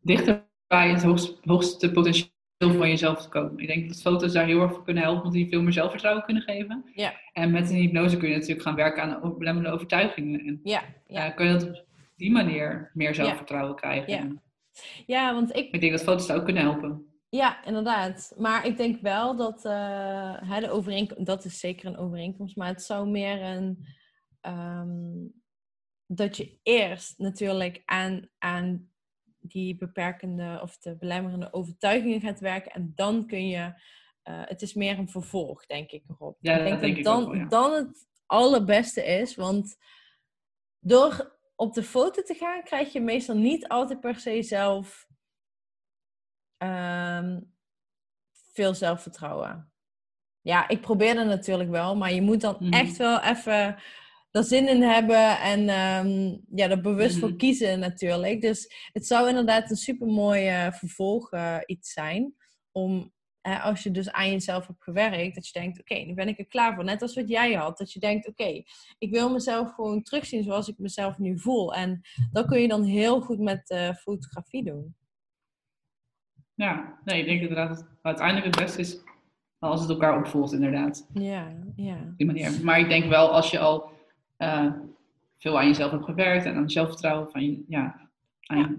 dichter 0.00 0.46
bij 0.66 0.90
het 0.90 1.02
hoogst, 1.02 1.38
hoogste 1.44 1.92
potentieel 1.92 2.30
van 2.58 2.88
jezelf 2.88 3.22
te 3.22 3.28
komen. 3.28 3.58
Ik 3.58 3.66
denk 3.66 3.88
dat 3.88 4.00
foto's 4.00 4.32
daar 4.32 4.46
heel 4.46 4.60
erg 4.60 4.72
voor 4.72 4.84
kunnen 4.84 5.02
helpen, 5.02 5.22
want 5.22 5.34
die 5.34 5.48
veel 5.48 5.62
meer 5.62 5.72
zelfvertrouwen 5.72 6.24
kunnen 6.24 6.42
geven. 6.42 6.84
Ja. 6.94 7.14
En 7.32 7.50
met 7.50 7.70
een 7.70 7.76
hypnose 7.76 8.16
kun 8.16 8.28
je 8.28 8.34
natuurlijk 8.34 8.62
gaan 8.62 8.74
werken 8.74 9.02
aan 9.02 9.38
belemmerde 9.38 9.70
overtuigingen. 9.70 10.40
En, 10.40 10.60
ja. 10.62 10.82
ja. 11.06 11.30
kun 11.30 11.46
je 11.46 11.52
dat 11.52 11.68
op 11.68 11.84
die 12.16 12.30
manier 12.30 12.90
meer 12.94 13.14
zelfvertrouwen 13.14 13.76
krijgen. 13.76 14.12
Ja. 14.12 14.42
ja, 15.06 15.34
want 15.34 15.56
ik... 15.56 15.74
Ik 15.74 15.80
denk 15.80 15.92
dat 15.92 16.02
foto's 16.02 16.26
daar 16.26 16.36
ook 16.36 16.44
kunnen 16.44 16.62
helpen. 16.62 17.06
Ja, 17.28 17.64
inderdaad. 17.64 18.34
Maar 18.38 18.66
ik 18.66 18.76
denk 18.76 19.00
wel 19.00 19.36
dat 19.36 19.64
uh, 19.64 20.58
de 20.60 20.70
overeenkomst, 20.70 21.26
dat 21.26 21.44
is 21.44 21.60
zeker 21.60 21.86
een 21.86 21.96
overeenkomst, 21.96 22.56
maar 22.56 22.68
het 22.68 22.82
zou 22.82 23.08
meer 23.08 23.42
een, 23.42 23.86
um, 24.46 25.32
dat 26.10 26.36
je 26.36 26.58
eerst 26.62 27.18
natuurlijk 27.18 27.82
aan, 27.84 28.28
aan 28.38 28.90
die 29.38 29.76
beperkende 29.76 30.58
of 30.62 30.78
de 30.78 30.96
belemmerende 30.96 31.52
overtuigingen 31.52 32.20
gaat 32.20 32.40
werken 32.40 32.72
en 32.72 32.92
dan 32.94 33.26
kun 33.26 33.48
je, 33.48 33.58
uh, 33.58 34.42
het 34.44 34.62
is 34.62 34.74
meer 34.74 34.98
een 34.98 35.08
vervolg, 35.08 35.66
denk 35.66 35.90
ik 35.90 36.04
erop. 36.08 36.36
Ja, 36.40 36.56
ik 36.56 36.58
denk 36.58 36.70
dat, 36.70 36.80
denk 36.80 36.94
dat 36.94 37.04
dan, 37.04 37.24
wel, 37.24 37.34
ja. 37.34 37.46
dan 37.46 37.72
het 37.72 38.08
allerbeste 38.26 39.04
is, 39.04 39.34
want 39.34 39.76
door 40.78 41.36
op 41.54 41.74
de 41.74 41.82
foto 41.82 42.22
te 42.22 42.34
gaan, 42.34 42.62
krijg 42.62 42.92
je 42.92 43.00
meestal 43.00 43.36
niet 43.36 43.68
altijd 43.68 44.00
per 44.00 44.20
se 44.20 44.42
zelf 44.42 45.06
um, 46.58 47.54
veel 48.52 48.74
zelfvertrouwen. 48.74 49.72
Ja, 50.40 50.68
ik 50.68 50.80
probeer 50.80 51.14
dat 51.14 51.26
natuurlijk 51.26 51.70
wel, 51.70 51.96
maar 51.96 52.12
je 52.12 52.22
moet 52.22 52.40
dan 52.40 52.56
mm. 52.58 52.72
echt 52.72 52.96
wel 52.96 53.20
even 53.20 53.76
er 54.30 54.44
zin 54.44 54.68
in 54.68 54.82
hebben 54.82 55.40
en 55.40 55.60
um, 55.60 56.40
ja, 56.54 56.70
er 56.70 56.80
bewust 56.80 57.14
mm. 57.14 57.20
voor 57.20 57.36
kiezen 57.36 57.78
natuurlijk. 57.78 58.40
Dus 58.40 58.88
het 58.92 59.06
zou 59.06 59.28
inderdaad 59.28 59.70
een 59.70 59.76
super 59.76 60.06
mooi 60.06 60.70
vervolg 60.72 61.32
uh, 61.32 61.56
iets 61.66 61.92
zijn 61.92 62.34
om 62.72 63.12
als 63.56 63.82
je 63.82 63.90
dus 63.90 64.12
aan 64.12 64.30
jezelf 64.30 64.66
hebt 64.66 64.82
gewerkt, 64.82 65.34
dat 65.34 65.46
je 65.48 65.60
denkt, 65.60 65.80
oké, 65.80 65.94
nu 65.94 66.14
ben 66.14 66.28
ik 66.28 66.38
er 66.38 66.46
klaar 66.46 66.74
voor. 66.74 66.84
Net 66.84 67.02
als 67.02 67.14
wat 67.14 67.28
jij 67.28 67.52
had, 67.52 67.78
dat 67.78 67.92
je 67.92 68.00
denkt, 68.00 68.28
oké, 68.28 68.62
ik 68.98 69.10
wil 69.10 69.32
mezelf 69.32 69.74
gewoon 69.74 70.02
terugzien 70.02 70.42
zoals 70.42 70.68
ik 70.68 70.78
mezelf 70.78 71.18
nu 71.18 71.38
voel. 71.38 71.74
En 71.74 72.00
dat 72.32 72.46
kun 72.46 72.60
je 72.60 72.68
dan 72.68 72.84
heel 72.84 73.20
goed 73.20 73.38
met 73.38 73.70
uh, 73.70 73.94
fotografie 73.94 74.64
doen. 74.64 74.96
Ja, 76.54 76.98
nee, 77.04 77.20
ik 77.20 77.26
denk 77.26 77.40
inderdaad 77.40 77.68
dat 77.68 77.86
uiteindelijk 78.02 78.46
het 78.46 78.64
beste 78.64 78.80
is 78.80 79.00
als 79.58 79.80
het 79.80 79.90
elkaar 79.90 80.18
opvolgt, 80.18 80.52
inderdaad. 80.52 81.08
Ja, 81.14 81.56
ja. 81.76 82.14
die 82.16 82.26
manier. 82.26 82.64
Maar 82.64 82.78
ik 82.78 82.88
denk 82.88 83.04
wel, 83.04 83.32
als 83.32 83.50
je 83.50 83.58
al 83.58 83.90
uh, 84.38 84.72
veel 85.38 85.58
aan 85.58 85.66
jezelf 85.66 85.90
hebt 85.90 86.04
gewerkt 86.04 86.44
en 86.44 86.54
aan 86.54 86.70
zelfvertrouwen, 86.70 87.30
van 87.30 87.44
je, 87.44 87.64
ja, 87.68 88.10
aan 88.46 88.58
ja. 88.58 88.74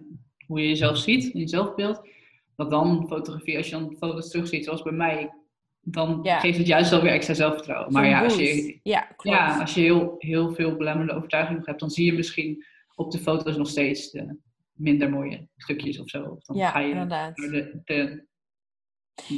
hoe 0.46 0.62
je 0.62 0.68
jezelf 0.68 0.98
ziet, 0.98 1.34
in 1.34 1.40
je 1.40 1.48
zelfbeeld, 1.48 2.08
dat 2.56 2.70
dan 2.70 3.06
fotografie, 3.08 3.58
als 3.58 3.70
je 3.70 3.76
dan 3.76 3.96
foto's 3.98 4.30
terugziet, 4.30 4.66
zoals 4.66 4.82
bij 4.82 4.92
mij, 4.94 5.34
dan 5.82 6.20
geeft 6.24 6.58
het 6.58 6.68
juist 6.68 6.92
wel 6.92 7.02
weer 7.02 7.12
extra 7.12 7.34
zelfvertrouwen. 7.34 7.94
Maar 7.94 8.08
ja, 8.08 8.24
als 8.24 8.36
je, 8.36 8.80
ja, 8.84 9.16
ja, 9.22 9.60
als 9.60 9.74
je 9.74 9.82
heel, 9.82 10.16
heel 10.18 10.54
veel 10.54 10.76
belemmerende 10.76 11.14
overtuigingen 11.14 11.62
hebt, 11.66 11.80
dan 11.80 11.90
zie 11.90 12.06
je 12.06 12.14
misschien 12.14 12.66
op 12.96 13.12
de 13.12 13.20
foto's 13.20 13.58
nog 13.58 13.68
steeds 13.68 14.12
de 14.12 14.38
minder 14.74 15.10
mooie 15.10 15.48
stukjes 15.58 16.00
of 16.00 16.10
zo. 16.10 16.38
Dan 16.40 16.58
ja, 16.58 16.70
ga 16.70 16.80
je 16.80 16.90
inderdaad. 16.90 17.36
De, 17.36 17.82
de... 17.86 18.28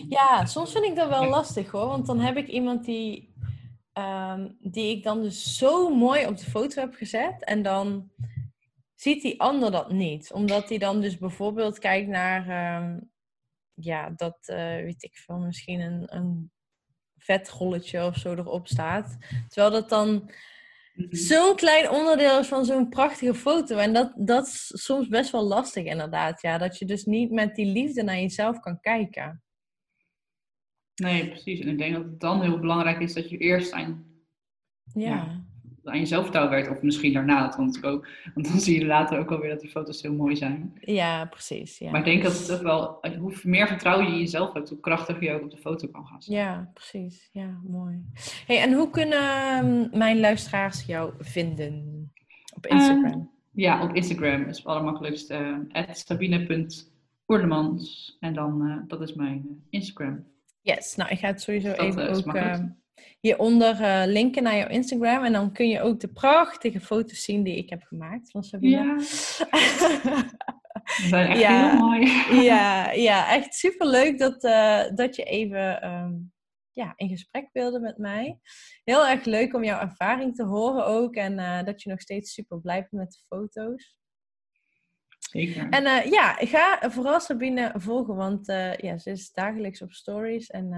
Ja, 0.10 0.46
soms 0.46 0.72
vind 0.72 0.86
ik 0.86 0.96
dat 0.96 1.10
wel 1.10 1.26
lastig 1.26 1.72
hoor, 1.72 1.88
want 1.88 2.06
dan 2.06 2.20
heb 2.20 2.38
ik 2.38 2.48
iemand 2.48 2.86
die, 2.86 3.34
um, 3.94 4.58
die 4.60 4.96
ik 4.98 5.04
dan 5.04 5.22
dus 5.22 5.58
zo 5.58 5.96
mooi 5.96 6.28
op 6.28 6.38
de 6.38 6.46
foto 6.46 6.82
heb 6.82 6.94
gezet 6.94 7.44
en 7.44 7.62
dan 7.62 8.12
ziet 8.96 9.22
die 9.22 9.42
ander 9.42 9.72
dat 9.72 9.92
niet. 9.92 10.32
Omdat 10.32 10.70
hij 10.70 10.78
dan 10.78 11.02
dus 11.02 11.18
bijvoorbeeld 11.18 11.80
kijkt 11.80 12.08
naar, 12.08 12.82
um, 12.82 13.12
ja, 13.74 14.10
dat, 14.16 14.38
uh, 14.46 14.58
weet 14.58 15.04
ik 15.04 15.16
veel, 15.18 15.38
misschien 15.38 15.80
een, 15.80 16.16
een 16.16 16.52
vetrolletje 17.18 18.06
of 18.06 18.16
zo 18.16 18.34
erop 18.34 18.68
staat. 18.68 19.18
Terwijl 19.48 19.72
dat 19.72 19.90
dan 19.90 20.32
mhm. 20.94 21.16
zo'n 21.16 21.56
klein 21.56 21.90
onderdeel 21.90 22.40
is 22.40 22.48
van 22.48 22.66
zo'n 22.66 22.90
prachtige 22.90 23.34
foto. 23.34 23.78
En 23.78 23.94
dat, 23.94 24.14
dat 24.16 24.48
is 24.48 24.72
soms 24.74 25.08
best 25.08 25.32
wel 25.32 25.44
lastig 25.44 25.86
inderdaad. 25.86 26.42
Ja, 26.42 26.58
dat 26.58 26.78
je 26.78 26.86
dus 26.86 27.06
niet 27.06 27.32
met 27.32 27.56
die 27.56 27.66
liefde 27.66 28.04
naar 28.04 28.20
jezelf 28.20 28.60
kan 28.60 28.80
kijken. 28.80 29.44
Nee, 30.96 31.28
precies. 31.28 31.60
En 31.60 31.68
ik 31.68 31.78
denk 31.78 31.94
dat 31.94 32.04
het 32.04 32.20
dan 32.20 32.42
heel 32.42 32.60
belangrijk 32.60 33.00
is 33.00 33.14
dat 33.14 33.30
je 33.30 33.38
eerst 33.38 33.72
aan 33.72 34.06
ja. 34.94 35.10
ja 35.10 35.44
aan 35.84 36.00
je 36.00 36.06
zelfvertrouwen 36.06 36.56
werkt. 36.56 36.70
Of 36.70 36.82
misschien 36.82 37.14
daarna 37.14 37.42
dat 37.42 37.58
natuurlijk 37.58 37.94
ook. 37.94 38.08
Want 38.34 38.48
dan 38.48 38.60
zie 38.60 38.80
je 38.80 38.86
later 38.86 39.20
ook 39.20 39.32
alweer 39.32 39.50
dat 39.50 39.60
die 39.60 39.70
foto's 39.70 40.02
heel 40.02 40.14
mooi 40.14 40.36
zijn. 40.36 40.74
Ja, 40.82 41.26
precies. 41.26 41.78
Ja. 41.78 41.92
Maar 41.92 42.00
ik 42.00 42.06
denk 42.06 42.24
dat 42.24 42.40
het 42.40 42.52
ook 42.52 42.62
wel, 42.62 43.00
hoe 43.20 43.34
meer 43.44 43.68
vertrouwen 43.68 44.06
je 44.06 44.12
in 44.12 44.20
jezelf 44.20 44.54
hebt, 44.54 44.70
hoe 44.70 44.80
krachtiger 44.80 45.24
je 45.24 45.34
ook 45.34 45.44
op 45.44 45.52
de 45.52 45.58
foto 45.58 45.88
kan 45.88 46.06
gaan 46.06 46.22
staan. 46.22 46.36
Ja, 46.36 46.72
precies. 46.74 47.30
Ja, 47.32 47.60
mooi. 47.64 48.06
Hey, 48.48 48.62
en 48.62 48.74
hoe 48.74 48.90
kunnen 48.90 49.20
ehm, 49.20 49.98
mijn 49.98 50.20
luisteraars 50.20 50.86
jou 50.86 51.14
vinden 51.20 52.12
op 52.56 52.68
Instagram? 52.68 53.20
Uh, 53.20 53.26
ja, 53.52 53.84
op 53.84 53.96
Instagram 53.96 54.44
is 54.44 54.58
het 54.58 54.66
allermakkelijkst. 54.66 55.32
Uh, 55.32 55.58
sabine.oerdemans. 55.92 58.18
En 58.20 58.34
dan, 58.34 58.68
uh, 58.68 58.78
dat 58.88 59.02
is 59.02 59.14
mijn 59.14 59.64
Instagram. 59.70 60.26
Yes, 60.62 60.96
nou 60.96 61.10
ik 61.10 61.20
ga 61.20 61.28
het 61.28 61.42
sowieso 61.42 61.72
even 61.72 62.10
ook 62.10 62.26
hieronder 63.22 63.82
uh, 63.82 64.04
linken 64.06 64.44
naar 64.44 64.58
jouw 64.58 64.68
Instagram. 64.68 65.24
En 65.24 65.34
dan 65.34 65.52
kun 65.52 65.70
je 65.70 65.82
ook 65.82 66.00
de 66.00 66.12
prachtige 66.12 66.80
foto's 66.80 67.24
zien 67.24 67.44
die 67.44 67.58
ik 67.58 67.70
heb 67.70 67.84
gemaakt 67.84 68.32
van 68.32 68.44
Sabine. 68.44 68.76
Ja. 68.76 69.00
Zijn 71.10 71.28
echt 71.28 71.40
ja. 71.40 71.70
heel 71.70 71.80
mooi. 71.80 72.06
ja, 72.50 72.92
ja, 72.92 73.34
echt 73.36 73.54
super 73.54 73.88
leuk 73.88 74.18
dat, 74.20 74.44
uh, 74.44 74.84
dat 74.96 75.16
je 75.16 75.24
even 75.24 75.88
um, 75.88 76.32
ja, 76.72 76.94
in 76.96 77.10
gesprek 77.10 77.50
wilde 77.52 77.80
met 77.80 77.98
mij. 77.98 78.40
Heel 78.84 79.08
erg 79.08 79.26
leuk 79.26 79.54
om 79.54 79.64
jouw 79.64 79.80
ervaring 79.80 80.36
te 80.36 80.44
horen 80.44 80.86
ook. 80.86 81.16
En 81.16 81.40
uh, 81.40 81.64
dat 81.64 81.82
je 81.82 81.90
nog 81.90 82.02
steeds 82.02 82.34
super 82.34 82.62
blij 82.62 82.80
bent 82.80 82.92
met 82.92 83.12
de 83.12 83.20
foto's. 83.28 84.01
Zeker. 85.32 85.70
En 85.70 85.84
uh, 85.84 86.12
ja, 86.12 86.34
ga 86.34 86.90
vooral 86.90 87.20
Sabine 87.20 87.72
volgen, 87.76 88.16
want 88.16 88.46
ja, 88.78 88.98
ze 88.98 89.10
is 89.12 89.32
dagelijks 89.32 89.82
op 89.82 89.92
stories. 89.92 90.48
En 90.48 90.70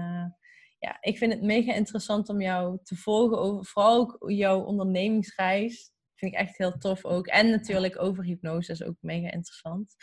ja, 0.78 0.96
ik 1.00 1.18
vind 1.18 1.32
het 1.32 1.42
mega 1.42 1.72
interessant 1.72 2.28
om 2.28 2.40
jou 2.40 2.78
te 2.82 2.96
volgen 2.96 3.38
over 3.38 3.64
vooral 3.64 3.98
ook 3.98 4.30
jouw 4.30 4.60
ondernemingsreis. 4.60 5.92
Vind 6.14 6.32
ik 6.32 6.38
echt 6.38 6.58
heel 6.58 6.78
tof 6.78 7.04
ook. 7.04 7.26
En 7.26 7.50
natuurlijk 7.50 8.02
over 8.02 8.24
hypnose 8.24 8.72
is 8.72 8.82
ook 8.82 8.96
mega 9.00 9.32
interessant. 9.32 9.94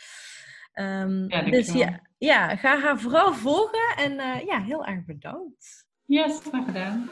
Um, 0.74 1.30
ja, 1.30 1.42
dus 1.42 1.72
ja, 1.72 2.00
ja, 2.18 2.56
ga 2.56 2.80
haar 2.80 3.00
vooral 3.00 3.34
volgen. 3.34 3.96
En 3.96 4.12
ja, 4.46 4.62
heel 4.62 4.84
erg 4.84 5.04
bedankt. 5.04 5.86
Yes, 6.04 6.40
graag 6.40 6.64
gedaan. 6.64 7.08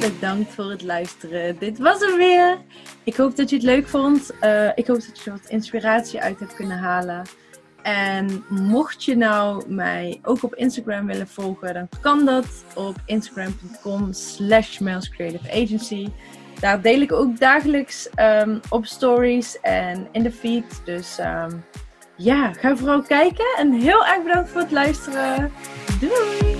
Bedankt 0.00 0.54
voor 0.54 0.70
het 0.70 0.82
luisteren. 0.82 1.58
Dit 1.58 1.78
was 1.78 2.00
hem 2.00 2.16
weer. 2.16 2.58
Ik 3.04 3.16
hoop 3.16 3.36
dat 3.36 3.50
je 3.50 3.56
het 3.56 3.64
leuk 3.64 3.88
vond. 3.88 4.30
Uh, 4.40 4.70
ik 4.74 4.86
hoop 4.86 5.00
dat 5.00 5.20
je 5.24 5.30
wat 5.30 5.46
inspiratie 5.48 6.20
uit 6.20 6.38
hebt 6.38 6.54
kunnen 6.54 6.78
halen. 6.78 7.22
En 7.82 8.44
mocht 8.48 9.04
je 9.04 9.16
nou 9.16 9.72
mij 9.72 10.20
ook 10.22 10.42
op 10.42 10.54
Instagram 10.54 11.06
willen 11.06 11.28
volgen, 11.28 11.74
dan 11.74 11.88
kan 12.00 12.24
dat 12.24 12.46
op 12.74 12.96
instagram.com 13.04 14.12
slash 14.12 14.80
Agency. 15.52 16.08
Daar 16.60 16.82
deel 16.82 17.00
ik 17.00 17.12
ook 17.12 17.38
dagelijks 17.38 18.08
um, 18.16 18.60
op 18.68 18.86
stories 18.86 19.60
en 19.60 20.08
in 20.12 20.22
de 20.22 20.32
feed. 20.32 20.80
Dus 20.84 21.18
um, 21.18 21.64
ja, 22.16 22.52
ga 22.52 22.76
vooral 22.76 23.02
kijken. 23.02 23.46
En 23.58 23.72
heel 23.72 24.06
erg 24.06 24.22
bedankt 24.22 24.50
voor 24.50 24.60
het 24.60 24.70
luisteren. 24.70 25.52
Doei! 26.00 26.56